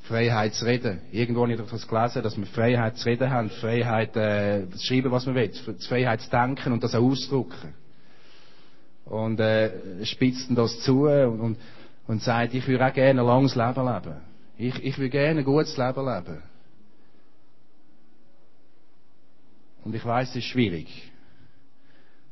Freiheit 0.03 0.53
zu 0.53 0.65
reden. 0.65 1.01
Irgendwo 1.11 1.43
habe 1.43 1.53
ich 1.53 1.59
das 1.59 1.87
gelesen, 1.87 2.23
dass 2.23 2.37
wir 2.37 2.45
Freiheit 2.47 2.97
zu 2.97 3.07
reden 3.07 3.29
haben, 3.29 3.49
Freiheit 3.49 4.15
äh, 4.17 4.69
zu 4.69 4.85
schreiben, 4.85 5.11
was 5.11 5.25
man 5.25 5.35
will, 5.35 5.51
Freiheit 5.87 6.21
zu 6.21 6.29
denken 6.29 6.73
und 6.73 6.83
das 6.83 6.93
auch 6.93 7.03
auszudrücken. 7.03 7.73
Und 9.05 9.39
äh, 9.39 10.05
spitzt 10.05 10.47
das 10.51 10.79
zu 10.81 11.07
und, 11.07 11.39
und, 11.39 11.57
und 12.07 12.21
sagt, 12.21 12.53
ich 12.53 12.67
würde 12.67 12.85
auch 12.85 12.93
gerne 12.93 13.21
ein 13.21 13.27
langes 13.27 13.55
Leben 13.55 13.85
leben. 13.85 14.15
Ich, 14.57 14.83
ich 14.83 14.97
will 14.97 15.09
gerne 15.09 15.39
ein 15.39 15.45
gutes 15.45 15.77
Leben 15.77 16.05
leben. 16.05 16.43
Und 19.83 19.95
ich 19.95 20.05
weiß, 20.05 20.29
es 20.29 20.35
ist 20.37 20.45
schwierig. 20.45 21.11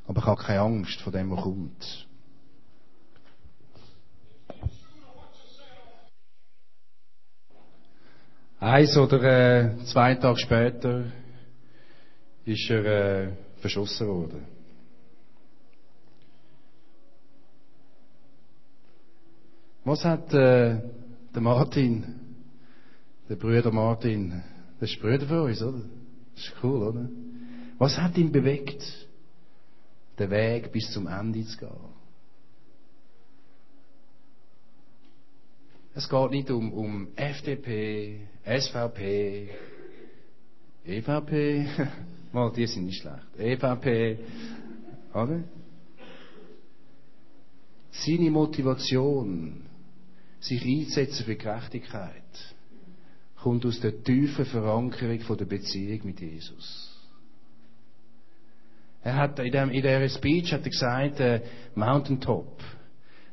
Aber 0.07 0.19
ich 0.19 0.25
habe 0.25 0.41
keine 0.41 0.59
Angst 0.59 1.01
vor 1.01 1.11
dem, 1.11 1.31
was 1.31 1.41
kommt. 1.41 2.07
Eins 8.61 8.95
oder 8.95 9.23
äh, 9.23 9.85
zwei 9.85 10.13
Tage 10.13 10.37
später 10.37 11.05
ist 12.45 12.69
er 12.69 12.85
äh, 12.85 13.31
verschossen 13.59 14.07
worden. 14.07 14.45
Was 19.83 20.05
hat 20.05 20.31
äh, 20.31 20.79
der 21.33 21.41
Martin, 21.41 22.05
der 23.27 23.35
Bruder 23.35 23.71
Martin, 23.71 24.43
das 24.79 24.91
ist 24.91 25.01
Brüder 25.01 25.25
für 25.25 25.41
uns, 25.41 25.59
oder? 25.63 25.81
Das 26.35 26.43
ist 26.43 26.53
cool, 26.61 26.83
oder? 26.83 27.09
Was 27.79 27.97
hat 27.97 28.15
ihn 28.15 28.31
bewegt, 28.31 28.83
den 30.19 30.29
Weg 30.29 30.71
bis 30.71 30.91
zum 30.91 31.07
Ende 31.07 31.43
zu 31.45 31.57
gehen? 31.57 31.90
Es 35.93 36.07
geht 36.07 36.31
nicht 36.31 36.49
um, 36.49 36.71
um 36.71 37.07
FDP, 37.15 38.21
SVP, 38.45 39.49
EVP. 40.85 41.67
Mal, 42.31 42.51
die 42.53 42.65
sind 42.65 42.85
nicht 42.85 43.01
schlecht. 43.01 43.27
EVP, 43.37 44.19
oder? 45.13 45.43
Seine 47.91 48.31
Motivation, 48.31 49.63
sich 50.39 50.65
einzusetzen 50.65 51.25
für 51.25 51.35
Gerechtigkeit, 51.35 52.55
kommt 53.35 53.65
aus 53.65 53.81
der 53.81 54.01
tiefen 54.01 54.45
Verankerung 54.45 55.19
von 55.19 55.37
der 55.37 55.45
Beziehung 55.45 55.99
mit 56.05 56.21
Jesus. 56.21 56.87
Er 59.03 59.15
hat 59.15 59.39
in, 59.39 59.51
dem, 59.51 59.69
in 59.71 59.81
dieser 59.81 60.07
Speech 60.09 60.53
hat 60.53 60.63
er 60.63 60.69
gesagt, 60.69 61.19
äh, 61.19 61.41
Mountaintop. 61.75 62.61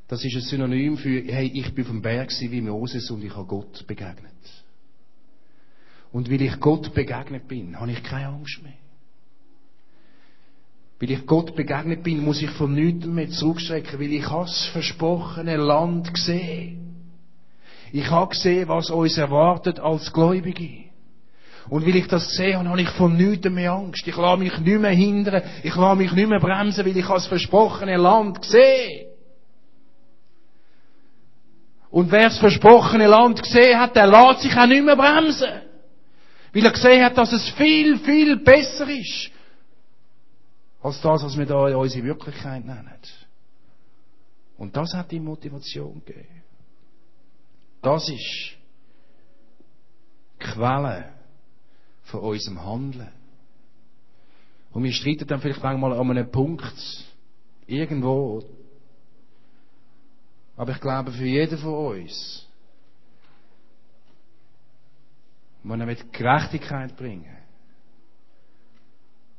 Das 0.08 0.24
ist 0.24 0.34
ein 0.34 0.40
Synonym 0.40 0.96
für, 0.96 1.22
hey, 1.22 1.50
ich 1.54 1.74
bin 1.74 1.84
vom 1.84 2.00
Berg 2.00 2.30
wie 2.40 2.60
Moses 2.62 3.10
und 3.10 3.22
ich 3.22 3.34
habe 3.36 3.46
Gott 3.46 3.86
begegnet. 3.86 4.32
Und 6.10 6.30
weil 6.30 6.40
ich 6.40 6.58
Gott 6.60 6.94
begegnet 6.94 7.46
bin, 7.46 7.78
habe 7.78 7.92
ich 7.92 8.02
keine 8.02 8.28
Angst 8.28 8.62
mehr. 8.62 8.72
Weil 10.98 11.10
ich 11.10 11.26
Gott 11.26 11.54
begegnet 11.54 12.02
bin, 12.02 12.24
muss 12.24 12.40
ich 12.40 12.50
von 12.50 12.72
nichts 12.72 13.04
mehr 13.04 13.28
zurückschrecken, 13.28 14.00
weil 14.00 14.12
ich 14.14 14.24
das 14.24 14.66
versprochene 14.72 15.56
Land 15.56 16.10
sehe. 16.16 16.78
Ich 17.92 18.10
habe 18.10 18.30
gesehen, 18.30 18.66
was 18.68 18.90
uns 18.90 19.18
erwartet 19.18 19.78
als 19.78 20.10
Gläubige. 20.12 20.88
Und 21.68 21.86
weil 21.86 21.96
ich 21.96 22.06
das 22.06 22.34
sehe, 22.34 22.58
habe 22.58 22.80
ich 22.80 22.88
von 22.90 23.14
nichts 23.14 23.48
mehr 23.48 23.72
Angst. 23.72 24.08
Ich 24.08 24.16
lasse 24.16 24.38
mich 24.38 24.58
nicht 24.58 24.80
mehr 24.80 24.90
hindern. 24.90 25.42
Ich 25.62 25.76
lasse 25.76 25.98
mich 25.98 26.12
nicht 26.12 26.28
mehr 26.28 26.40
bremsen, 26.40 26.86
weil 26.86 26.96
ich 26.96 27.06
das 27.06 27.26
versprochene 27.26 27.98
Land 27.98 28.42
sehe. 28.46 29.07
Und 31.90 32.10
wer 32.10 32.28
das 32.28 32.38
versprochene 32.38 33.06
Land 33.06 33.42
gesehen 33.42 33.78
hat, 33.78 33.96
der 33.96 34.06
lässt 34.06 34.42
sich 34.42 34.56
auch 34.56 34.66
nicht 34.66 34.84
mehr 34.84 34.96
bremsen. 34.96 35.62
Weil 36.52 36.64
er 36.64 36.72
gesehen 36.72 37.04
hat, 37.04 37.16
dass 37.16 37.32
es 37.32 37.48
viel, 37.50 37.98
viel 37.98 38.36
besser 38.36 38.88
ist. 38.88 39.30
Als 40.82 41.00
das, 41.00 41.24
was 41.24 41.36
wir 41.36 41.46
da 41.46 41.68
in 41.68 41.74
unsere 41.74 42.04
Wirklichkeit 42.04 42.64
nennen. 42.64 42.88
Und 44.56 44.76
das 44.76 44.92
hat 44.94 45.10
die 45.10 45.20
Motivation 45.20 46.02
gegeben. 46.04 46.42
Das 47.80 48.08
ist 48.08 48.56
die 50.40 50.44
Quelle 50.44 51.12
von 52.04 52.20
unserem 52.20 52.64
Handeln. 52.64 53.12
Und 54.72 54.84
wir 54.84 54.92
streiten 54.92 55.26
dann 55.26 55.40
vielleicht 55.40 55.62
manchmal 55.62 55.92
an 55.92 56.10
einem 56.10 56.30
Punkt, 56.30 57.06
irgendwo. 57.66 58.42
Aber 60.58 60.72
ich 60.72 60.80
glaube, 60.80 61.12
für 61.12 61.24
jeden 61.24 61.56
von 61.56 61.72
uns, 61.72 62.44
er 65.80 65.86
mit 65.86 66.12
Gerechtigkeit 66.12 66.96
bringen, 66.96 67.36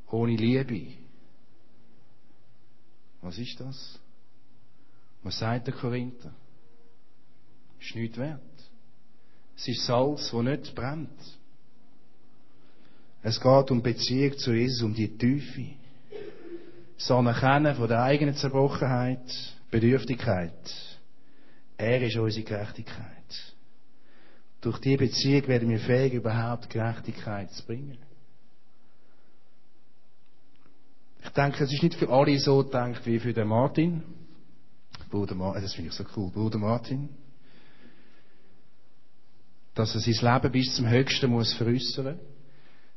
ohne 0.08 0.36
Liebe, 0.38 0.94
was 3.22 3.38
ist 3.38 3.60
das? 3.60 4.00
Was 5.22 5.38
sagt 5.38 5.68
der 5.68 5.74
Korinther? 5.74 6.34
Ist 7.82 7.96
nichts 7.96 8.18
wert. 8.18 8.40
Es 9.58 9.68
ist 9.68 9.86
Salz, 9.86 10.32
das 10.32 10.42
nicht 10.42 10.74
brennt. 10.74 11.38
Es 13.22 13.42
geht 13.42 13.72
um 13.72 13.84
Beziehung 13.84 14.38
zu 14.38 14.54
Jesus, 14.54 14.84
um 14.84 14.94
die 14.94 15.18
Tiefe. 15.18 15.66
Das 16.98 17.12
Anerkennen 17.12 17.76
von 17.76 17.90
der 17.90 18.04
eigenen 18.04 18.36
Zerbrochenheit, 18.36 19.20
Bedürftigkeit. 19.70 20.89
Er 21.80 22.02
ist 22.02 22.18
unsere 22.18 22.44
Gerechtigkeit. 22.44 23.56
Durch 24.60 24.80
diese 24.80 24.98
Beziehung 24.98 25.48
werden 25.48 25.70
wir 25.70 25.80
fähig, 25.80 26.14
überhaupt 26.14 26.70
Gerechtigkeit 26.70 27.50
zu 27.52 27.66
bringen. 27.66 27.98
Ich 31.24 31.30
denke, 31.30 31.64
es 31.64 31.72
ist 31.72 31.82
nicht 31.82 31.96
für 31.96 32.10
alle 32.10 32.38
so 32.38 32.66
gedacht 32.66 33.06
wie 33.06 33.18
für 33.18 33.32
den 33.32 33.48
Martin. 33.48 34.04
Bruder 35.10 35.36
Martin, 35.36 35.62
das 35.62 35.74
finde 35.74 35.90
ich 35.92 35.96
so 35.96 36.04
cool. 36.18 36.30
Bruder 36.32 36.58
Martin. 36.58 37.08
Dass 39.74 39.96
er 39.96 40.02
sein 40.02 40.34
Leben 40.34 40.52
bis 40.52 40.76
zum 40.76 40.90
Höchsten 40.90 41.32
muss 41.32 41.54
veräußern. 41.54 42.20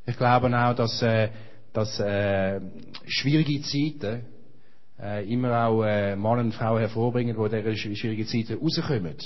Ich 0.07 0.17
glaube 0.17 0.49
auch, 0.59 0.75
dass, 0.75 1.01
äh, 1.03 1.31
dass 1.73 2.01
äh, 2.01 2.61
schwierige 3.07 3.63
Zeiten 3.63 4.25
äh, 5.03 5.33
immer 5.33 5.67
auch 5.67 5.83
äh, 5.83 6.15
Mann 6.17 6.39
und 6.39 6.55
Frau 6.55 6.79
hervorbringen, 6.79 7.37
die 7.37 7.57
in 7.57 7.65
diesen 7.65 7.97
schwierigen 7.97 8.27
Zeiten 8.27 8.59
rauskommen. 8.63 9.17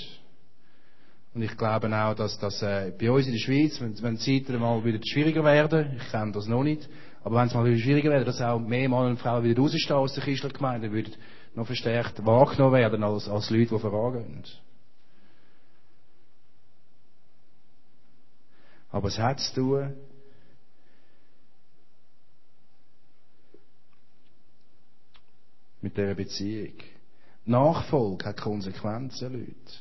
Und 1.35 1.43
ich 1.43 1.57
glaube 1.57 1.95
auch, 1.95 2.15
dass 2.15 2.39
das 2.39 2.62
äh, 2.62 2.93
bei 2.99 3.11
uns 3.11 3.27
in 3.27 3.33
der 3.33 3.41
Schweiz, 3.41 3.79
wenn, 3.81 4.03
wenn 4.03 4.17
die 4.17 4.43
Zeiten 4.43 4.59
mal 4.59 4.83
wieder 4.83 4.99
schwieriger 5.05 5.45
werden, 5.45 5.99
ich 5.99 6.11
kenne 6.11 6.33
das 6.33 6.47
noch 6.47 6.62
nicht, 6.62 6.89
aber 7.23 7.37
wenn 7.37 7.49
es 7.49 7.55
mal 7.55 7.65
wieder 7.67 7.79
schwieriger 7.79 8.11
wird, 8.11 8.27
dass 8.27 8.41
auch 8.41 8.59
mehr 8.59 8.89
Mann 8.89 9.11
und 9.11 9.19
Frauen 9.19 9.45
wieder 9.45 9.61
rausstehen 9.61 9.97
aus 9.97 10.15
der 10.15 10.25
Christlichen 10.25 10.93
würden 10.93 11.12
noch 11.57 11.67
verstärkt 11.67 12.25
wahrgenommen 12.25 12.75
werden 12.75 13.03
als, 13.03 13.29
als 13.29 13.51
Leute, 13.51 13.75
die 13.75 13.79
vorangehen. 13.79 14.45
Aber 18.91 19.09
es 19.09 19.19
hat 19.19 19.41
zu 19.41 19.55
tun 19.55 19.93
mit 25.87 25.96
dieser 25.96 26.14
Beziehung. 26.14 26.72
Nachfolge 27.44 28.25
hat 28.25 28.38
Konsequenzen, 28.38 29.33
Leute. 29.33 29.72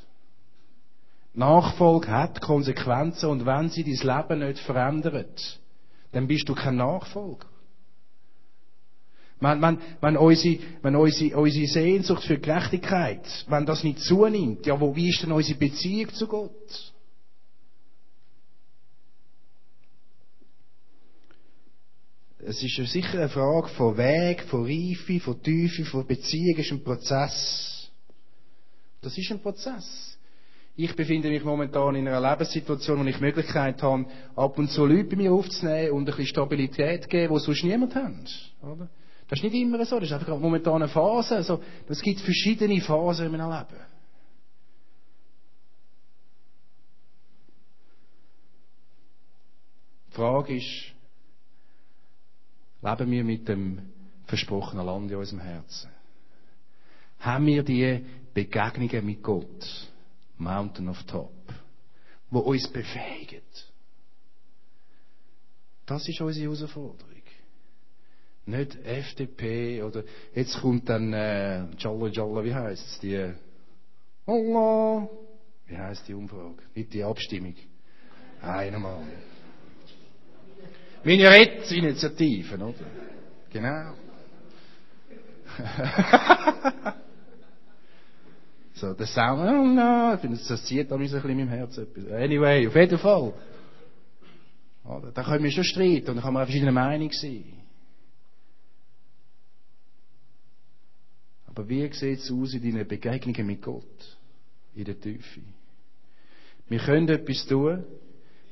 Nachfolge 1.33 2.09
hat 2.09 2.41
Konsequenzen 2.41 3.27
und 3.27 3.45
wenn 3.47 3.69
sie 3.69 3.83
dein 3.83 4.17
Leben 4.17 4.47
nicht 4.47 4.59
verändert, 4.59 5.59
dann 6.11 6.27
bist 6.27 6.47
du 6.47 6.53
kein 6.53 6.75
Nachfolger. 6.75 7.47
Wenn, 9.39 9.61
wenn, 9.63 9.79
wenn, 9.99 10.17
unsere, 10.17 10.59
wenn 10.83 10.95
unsere, 10.95 11.37
unsere 11.37 11.67
Sehnsucht 11.67 12.23
für 12.23 12.37
Gerechtigkeit, 12.37 13.27
wenn 13.47 13.65
das 13.65 13.83
nicht 13.83 13.99
zunimmt, 13.99 14.65
ja, 14.67 14.79
wo, 14.79 14.95
wie 14.95 15.09
ist 15.09 15.23
denn 15.23 15.31
unsere 15.31 15.57
Beziehung 15.57 16.13
zu 16.13 16.27
Gott? 16.27 16.93
Es 22.47 22.61
ist 22.61 22.75
sicher 22.91 23.17
eine 23.17 23.29
Frage 23.29 23.69
von 23.69 23.97
Weg, 23.97 24.43
von 24.43 24.65
Reife, 24.65 25.19
von 25.19 25.41
Tiefe, 25.41 25.83
von 25.83 26.05
Beziehung. 26.05 26.57
Ist 26.57 26.71
ein 26.71 26.83
Prozess. 26.83 27.89
Das 29.01 29.17
ist 29.17 29.31
ein 29.31 29.39
Prozess. 29.39 30.19
Ich 30.75 30.95
befinde 30.95 31.29
mich 31.29 31.43
momentan 31.43 31.95
in 31.95 32.07
einer 32.07 32.21
Lebenssituation, 32.21 32.99
wo 32.99 33.03
ich 33.05 33.15
die 33.15 33.23
Möglichkeit 33.23 33.81
habe, 33.81 34.05
ab 34.35 34.59
und 34.59 34.69
zu 34.69 34.85
Leute 34.85 35.05
bei 35.05 35.15
mir 35.15 35.31
aufzunehmen 35.31 35.93
und 35.93 36.01
ein 36.01 36.05
bisschen 36.05 36.27
Stabilität 36.27 37.03
zu 37.03 37.09
geben, 37.09 37.33
die 37.33 37.39
sonst 37.39 37.63
niemand 37.63 37.95
hat. 37.95 38.53
Oder? 38.61 38.89
Das 39.27 39.39
ist 39.39 39.43
nicht 39.43 39.55
immer 39.55 39.83
so, 39.83 39.99
das 39.99 40.09
ist 40.09 40.13
einfach 40.13 40.37
momentan 40.37 40.83
eine 40.83 40.87
Phase. 40.87 41.37
Also, 41.37 41.63
es 41.87 42.01
gibt 42.01 42.19
verschiedene 42.19 42.79
Phasen 42.79 43.25
in 43.25 43.31
meinem 43.31 43.49
Leben. 43.49 43.81
Die 50.09 50.15
Frage 50.15 50.57
ist, 50.57 50.94
leben 52.85 53.11
wir 53.11 53.23
mit 53.23 53.47
dem 53.47 53.81
versprochenen 54.25 54.85
Land 54.85 55.11
in 55.11 55.17
unserem 55.17 55.41
Herzen? 55.41 55.89
Haben 57.19 57.47
wir 57.47 57.63
die 57.63 58.05
Begegnungen 58.33 59.05
mit 59.05 59.23
Gott, 59.23 59.89
Mountain 60.37 60.89
of 60.89 61.01
Top, 61.03 61.31
wo 62.29 62.39
uns 62.39 62.67
befähigen? 62.67 63.41
Das 65.85 66.07
ist 66.07 66.21
unsere 66.21 66.45
Herausforderung. 66.45 67.15
Nicht 68.47 68.75
FDP 68.85 69.81
oder 69.81 70.03
jetzt 70.35 70.59
kommt 70.59 70.87
dann 70.87 71.13
äh, 71.13 71.65
Jalla 71.77 72.07
Jalla, 72.07 72.43
wie 72.43 72.53
heißt 72.53 72.87
es? 72.87 72.99
Die 72.99 73.33
Allah. 74.27 75.09
Wie 75.65 75.77
heißt 75.77 76.07
die 76.07 76.13
Umfrage? 76.13 76.61
Nicht 76.75 76.93
die 76.93 77.03
Abstimmung. 77.03 77.55
Einmal. 78.41 79.01
Minarett-Initiativen, 81.05 82.61
oder? 82.61 82.85
Genau. 83.51 83.93
so, 88.73 88.93
der 88.93 89.05
Sound, 89.05 89.39
oh 89.47 89.63
no, 89.63 90.15
ich 90.15 90.19
finde, 90.19 90.37
das 90.37 90.65
zieht 90.65 90.91
an 90.91 90.99
ein 90.99 91.03
bisschen 91.03 91.29
in 91.29 91.37
meinem 91.37 91.49
Herz 91.49 91.77
etwas. 91.77 92.11
Anyway, 92.11 92.67
auf 92.67 92.75
jeden 92.75 92.97
Fall. 92.97 93.33
Oder? 94.83 95.11
Da 95.11 95.23
können 95.23 95.43
wir 95.43 95.51
schon 95.51 95.63
streiten 95.63 96.09
und 96.09 96.15
da 96.17 96.23
kann 96.23 96.33
man 96.33 96.41
auch 96.41 96.47
verschiedene 96.47 96.71
Meinungen 96.71 97.11
sein. 97.11 97.53
Aber 101.45 101.69
wie 101.69 101.87
sieht 101.93 102.19
es 102.19 102.31
aus 102.31 102.53
in 102.53 102.63
deinen 102.63 102.87
Begegnungen 102.87 103.45
mit 103.45 103.61
Gott? 103.61 104.17
In 104.73 104.85
der 104.85 104.99
Tiefe. 104.99 105.41
Wir 106.67 106.79
können 106.79 107.07
etwas 107.07 107.45
tun 107.45 107.85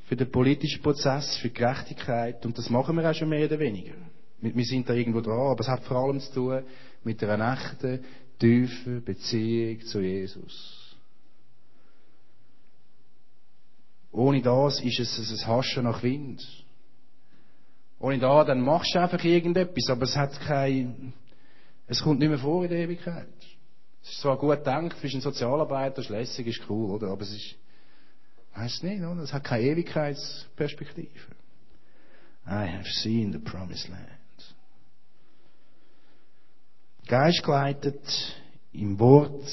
für 0.05 0.15
den 0.15 0.31
politischen 0.31 0.81
Prozess, 0.81 1.37
für 1.37 1.49
Gerechtigkeit 1.49 2.45
und 2.45 2.57
das 2.57 2.69
machen 2.69 2.95
wir 2.97 3.09
auch 3.09 3.13
schon 3.13 3.29
mehr 3.29 3.45
oder 3.45 3.59
weniger. 3.59 3.93
Wir 4.39 4.65
sind 4.65 4.89
da 4.89 4.93
irgendwo 4.93 5.21
dran, 5.21 5.51
aber 5.51 5.61
es 5.61 5.67
hat 5.67 5.83
vor 5.83 5.97
allem 5.97 6.19
zu 6.19 6.33
tun 6.33 6.63
mit 7.03 7.23
einer 7.23 7.53
echten, 7.53 8.03
tiefen 8.39 9.03
Beziehung 9.03 9.81
zu 9.85 10.01
Jesus. 10.01 10.97
Ohne 14.11 14.41
das 14.41 14.79
ist 14.81 14.99
es 14.99 15.43
ein 15.43 15.47
Haschen 15.47 15.85
nach 15.85 16.03
Wind. 16.03 16.45
Ohne 17.99 18.19
das, 18.19 18.47
dann 18.47 18.61
machst 18.61 18.93
du 18.93 18.99
einfach 18.99 19.23
irgendetwas, 19.23 19.89
aber 19.89 20.03
es 20.03 20.15
hat 20.15 20.39
kein, 20.41 21.13
es 21.87 22.01
kommt 22.03 22.19
nicht 22.19 22.29
mehr 22.29 22.37
vor 22.37 22.63
in 22.63 22.69
der 22.69 22.79
Ewigkeit. 22.79 23.27
Es 24.03 24.09
ist 24.09 24.19
zwar 24.19 24.37
gut 24.37 24.57
gedacht, 24.57 24.97
für 24.97 25.07
einen 25.07 25.21
Sozialarbeiter, 25.21 26.01
ist 26.01 26.09
lässig, 26.09 26.47
ist 26.47 26.69
cool, 26.69 26.91
oder? 26.91 27.07
Aber 27.07 27.21
es 27.21 27.33
ist, 27.33 27.55
weißt 28.55 28.83
nicht, 28.83 29.01
oder? 29.01 29.21
Es 29.21 29.33
hat 29.33 29.43
keine 29.43 29.63
Ewigkeitsperspektive. 29.63 31.09
I 32.45 32.67
have 32.67 32.87
seen 33.01 33.31
the 33.31 33.39
promised 33.39 33.87
land. 33.89 34.09
Geistgeleitet, 37.07 38.01
im 38.73 38.99
Wort 38.99 39.45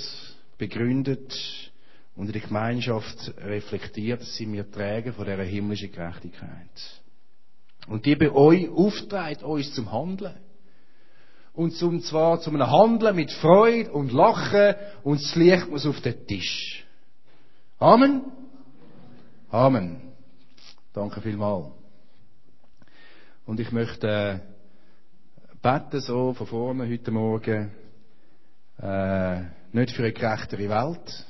begründet 0.59 1.35
und 2.17 2.27
in 2.27 2.33
der 2.33 2.43
Gemeinschaft 2.43 3.33
reflektiert 3.39 4.23
sind 4.23 4.53
wir 4.53 4.71
Träger 4.71 5.13
von 5.13 5.25
dieser 5.25 5.43
himmlischen 5.43 5.93
Gerechtigkeit. 5.93 7.01
Und 7.87 8.07
die 8.07 8.17
bei 8.17 8.31
euch 8.31 8.69
auftreibt, 8.69 9.43
uns 9.43 9.73
zum 9.75 9.91
Handeln. 9.91 10.39
Und 11.53 11.73
zum 11.73 12.01
zwar 12.03 12.41
zu 12.41 12.51
einem 12.51 12.71
Handeln 12.71 13.17
mit 13.17 13.33
Freude 13.33 13.91
und 13.91 14.13
Lachen 14.13 14.75
und 15.03 15.21
das 15.21 15.35
Licht 15.35 15.69
muss 15.69 15.87
auf 15.87 16.01
den 16.01 16.27
Tisch. 16.27 16.85
Amen? 17.79 18.23
Amen. 19.53 20.01
Danke 20.93 21.21
vielmals. 21.21 21.73
Und 23.45 23.59
ich 23.59 23.73
möchte 23.73 24.07
äh, 24.07 24.39
beten 25.61 26.01
so 26.01 26.33
von 26.35 26.47
vorne 26.47 26.89
heute 26.89 27.11
Morgen, 27.11 27.73
äh, 28.79 29.41
nicht 29.73 29.91
für 29.97 30.05
eine 30.05 30.13
gerechtere 30.13 30.69
Welt, 30.69 31.27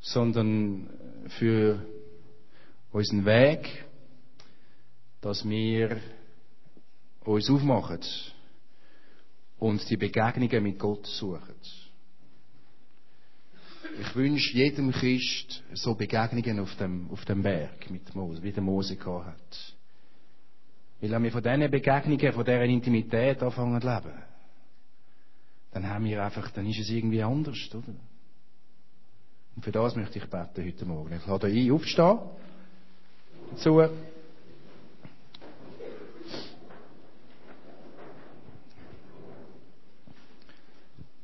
sondern 0.00 0.90
für 1.38 1.80
unseren 2.92 3.24
Weg, 3.24 3.86
dass 5.22 5.48
wir 5.48 5.96
uns 7.24 7.48
aufmachen 7.48 8.00
und 9.58 9.88
die 9.88 9.96
Begegnungen 9.96 10.62
mit 10.62 10.78
Gott 10.78 11.06
suchen. 11.06 11.54
Ich 14.00 14.14
wünsche 14.14 14.56
jedem 14.56 14.92
Christ 14.92 15.62
so 15.72 15.94
Begegnungen 15.94 16.60
auf 16.60 16.74
dem, 16.76 17.10
auf 17.10 17.24
dem 17.24 17.42
Berg 17.42 17.90
mit 17.90 18.14
Mose, 18.14 18.42
wie 18.42 18.52
der 18.52 18.62
Mose 18.62 18.96
gehabt 18.96 19.26
hat. 19.26 19.74
Weil 21.00 21.10
wenn 21.10 21.22
wir 21.24 21.32
von 21.32 21.42
diesen 21.42 21.70
Begegnungen, 21.70 22.32
von 22.32 22.44
dieser 22.44 22.64
Intimität 22.64 23.42
anfangen 23.42 23.80
zu 23.80 23.86
leben, 23.88 24.22
dann 25.72 25.88
haben 25.88 26.04
wir 26.04 26.24
einfach, 26.24 26.50
dann 26.50 26.66
ist 26.66 26.80
es 26.80 26.90
irgendwie 26.90 27.22
anders, 27.22 27.68
oder? 27.74 27.94
Und 29.56 29.62
für 29.62 29.72
das 29.72 29.96
möchte 29.96 30.18
ich 30.18 30.26
beten 30.26 30.64
heute 30.66 30.84
Morgen. 30.84 31.14
Ich 31.16 31.26
lade 31.26 31.46
euch 31.46 31.70
aufstehen. 31.70 32.18
Dazu. 33.50 33.88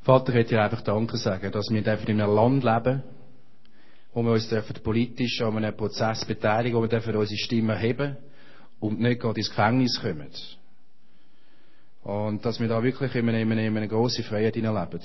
Vater, 0.02 0.32
möchte 0.32 0.54
dir 0.56 0.62
einfach 0.62 0.80
Danke 0.80 1.16
sagen, 1.16 1.52
dass 1.52 1.70
wir 1.70 1.78
in 1.78 2.20
einem 2.20 2.34
Land 2.34 2.64
leben, 2.64 3.02
wo 4.12 4.22
wir 4.22 4.32
uns 4.32 4.48
dürfen 4.48 4.74
politisch 4.82 5.40
an 5.40 5.56
einem 5.56 5.76
Prozess 5.76 6.24
beteiligen, 6.24 6.76
wo 6.76 6.82
wir 6.82 6.88
dürfen 6.88 7.14
unsere 7.14 7.38
Stimme 7.38 7.78
heben 7.78 8.16
und 8.80 9.00
nicht 9.00 9.20
gerade 9.20 9.38
ins 9.38 9.48
Gefängnis 9.48 10.00
kommen. 10.00 10.28
Und 12.02 12.44
dass 12.44 12.58
wir 12.58 12.66
da 12.66 12.82
wirklich 12.82 13.14
in 13.14 13.28
einer, 13.28 13.38
in 13.38 13.76
einer 13.76 13.86
grossen 13.86 14.24
Freiheit 14.24 14.56
leben. 14.56 15.00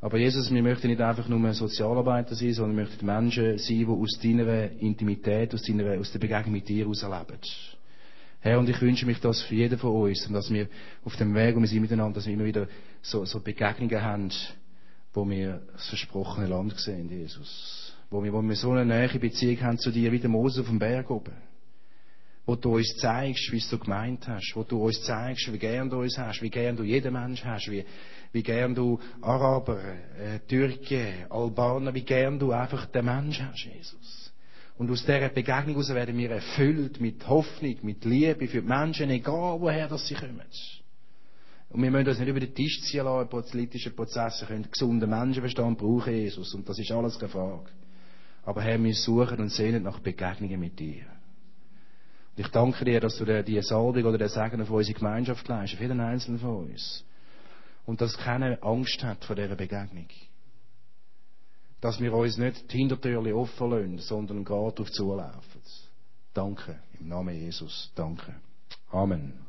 Aber 0.00 0.18
Jesus, 0.18 0.52
wir 0.52 0.62
möchten 0.62 0.88
nicht 0.88 1.00
einfach 1.00 1.26
nur 1.26 1.52
Sozialarbeiter 1.54 2.34
sein, 2.34 2.52
sondern 2.52 2.76
wir 2.76 2.84
möchten 2.84 3.06
Menschen 3.06 3.56
sein, 3.56 3.78
die 3.78 3.86
aus 3.86 4.18
deiner 4.22 4.70
Intimität, 4.72 5.54
aus, 5.54 5.62
deiner, 5.62 5.98
aus 5.98 6.12
der 6.12 6.18
Begegnung 6.18 6.52
mit 6.52 6.68
dir 6.68 6.84
heraus 6.84 7.02
leben. 7.02 7.40
Herr, 8.40 8.58
und 8.58 8.68
ich 8.68 8.80
wünsche 8.80 9.04
mich 9.04 9.20
das 9.20 9.42
für 9.42 9.54
jeden 9.54 9.78
von 9.78 9.90
uns, 9.90 10.26
und 10.26 10.34
dass 10.34 10.52
wir 10.52 10.68
auf 11.04 11.16
dem 11.16 11.34
Weg, 11.34 11.56
wo 11.56 11.60
wir 11.60 11.66
sind 11.66 11.80
miteinander, 11.80 12.16
dass 12.16 12.26
wir 12.26 12.34
immer 12.34 12.44
wieder 12.44 12.68
so, 13.02 13.24
so 13.24 13.40
Begegnungen 13.40 14.00
haben, 14.02 14.30
wo 15.12 15.28
wir 15.28 15.62
das 15.72 15.88
versprochene 15.88 16.46
Land 16.46 16.78
sehen, 16.78 17.08
Jesus. 17.10 17.92
Wo 18.10 18.22
wir, 18.22 18.32
wo 18.32 18.40
wir 18.40 18.54
so 18.54 18.70
eine 18.70 18.86
nähe 18.86 19.18
Beziehung 19.18 19.60
haben 19.62 19.78
zu 19.78 19.90
dir, 19.90 20.12
wie 20.12 20.20
der 20.20 20.30
Mose 20.30 20.60
auf 20.60 20.68
dem 20.68 20.78
Berg 20.78 21.10
oben. 21.10 21.34
Wo 22.46 22.54
du 22.54 22.76
uns 22.76 22.96
zeigst, 22.96 23.52
wie 23.52 23.62
du 23.68 23.78
gemeint 23.78 24.26
hast. 24.26 24.52
Wo 24.54 24.62
du 24.62 24.82
uns 24.86 25.02
zeigst, 25.02 25.52
wie 25.52 25.58
gern 25.58 25.90
du 25.90 26.00
uns 26.00 26.16
hast, 26.16 26.40
wie 26.40 26.48
gern 26.48 26.76
du 26.76 26.82
jeden 26.82 27.12
Mensch 27.12 27.44
hast, 27.44 27.70
wie, 27.70 27.84
wie 28.32 28.42
gern 28.42 28.74
du 28.74 28.98
Araber, 29.20 29.82
äh, 30.18 30.38
Türken, 30.46 31.26
Albaner, 31.28 31.92
wie 31.92 32.04
gern 32.04 32.38
du 32.38 32.52
einfach 32.52 32.86
den 32.86 33.04
Mensch 33.04 33.40
hast, 33.42 33.64
Jesus. 33.64 34.27
Und 34.78 34.90
aus 34.92 35.04
dieser 35.04 35.28
Begegnung 35.28 35.74
heraus 35.74 35.92
werden 35.92 36.16
wir 36.16 36.30
erfüllt 36.30 37.00
mit 37.00 37.26
Hoffnung, 37.28 37.76
mit 37.82 38.04
Liebe 38.04 38.46
für 38.46 38.62
die 38.62 38.68
Menschen, 38.68 39.10
egal 39.10 39.60
woher 39.60 39.88
das 39.88 40.06
sie 40.06 40.14
kommen. 40.14 40.40
Und 41.70 41.82
wir 41.82 41.90
müssen 41.90 42.08
uns 42.08 42.18
nicht 42.20 42.28
über 42.28 42.40
den 42.40 42.54
Tisch 42.54 42.80
ziehen 42.82 43.04
lassen, 43.04 43.28
politische 43.28 43.90
Prozesse 43.90 44.46
können 44.46 44.70
gesunden 44.70 45.10
Menschenverstand 45.10 45.78
brauchen, 45.78 46.14
Jesus. 46.14 46.54
Und 46.54 46.68
das 46.68 46.78
ist 46.78 46.92
alles 46.92 47.18
keine 47.18 47.30
Frage. 47.30 47.70
Aber 48.44 48.62
Herr, 48.62 48.82
wir 48.82 48.94
suchen 48.94 49.40
und 49.40 49.50
sehnen 49.50 49.82
nach 49.82 49.98
Begegnungen 49.98 50.60
mit 50.60 50.78
dir. 50.78 51.04
Und 52.36 52.44
ich 52.46 52.48
danke 52.48 52.84
dir, 52.84 53.00
dass 53.00 53.18
du 53.18 53.24
dir 53.24 53.42
die 53.42 53.60
Salbung 53.60 54.04
oder 54.04 54.16
den 54.16 54.28
Segen 54.28 54.62
auf 54.62 54.70
unsere 54.70 54.96
Gemeinschaft 54.96 55.46
leistest, 55.48 55.74
auf 55.74 55.80
jeden 55.80 56.00
Einzelnen 56.00 56.38
von 56.38 56.70
uns. 56.70 57.04
Und 57.84 58.00
dass 58.00 58.16
keine 58.16 58.62
Angst 58.62 59.02
hat 59.02 59.24
vor 59.24 59.34
dieser 59.34 59.56
Begegnung. 59.56 60.06
Dass 61.80 62.00
wir 62.00 62.12
uns 62.12 62.38
nicht 62.38 62.72
die 62.72 62.78
Hintertürchen 62.78 63.32
offen 63.34 63.70
lassen, 63.70 63.98
sondern 63.98 64.44
gerade 64.44 64.82
auf 64.82 64.90
zulaufen. 64.90 65.62
Danke. 66.34 66.80
Im 66.98 67.08
Namen 67.08 67.34
Jesus. 67.34 67.92
Danke. 67.94 68.34
Amen. 68.90 69.47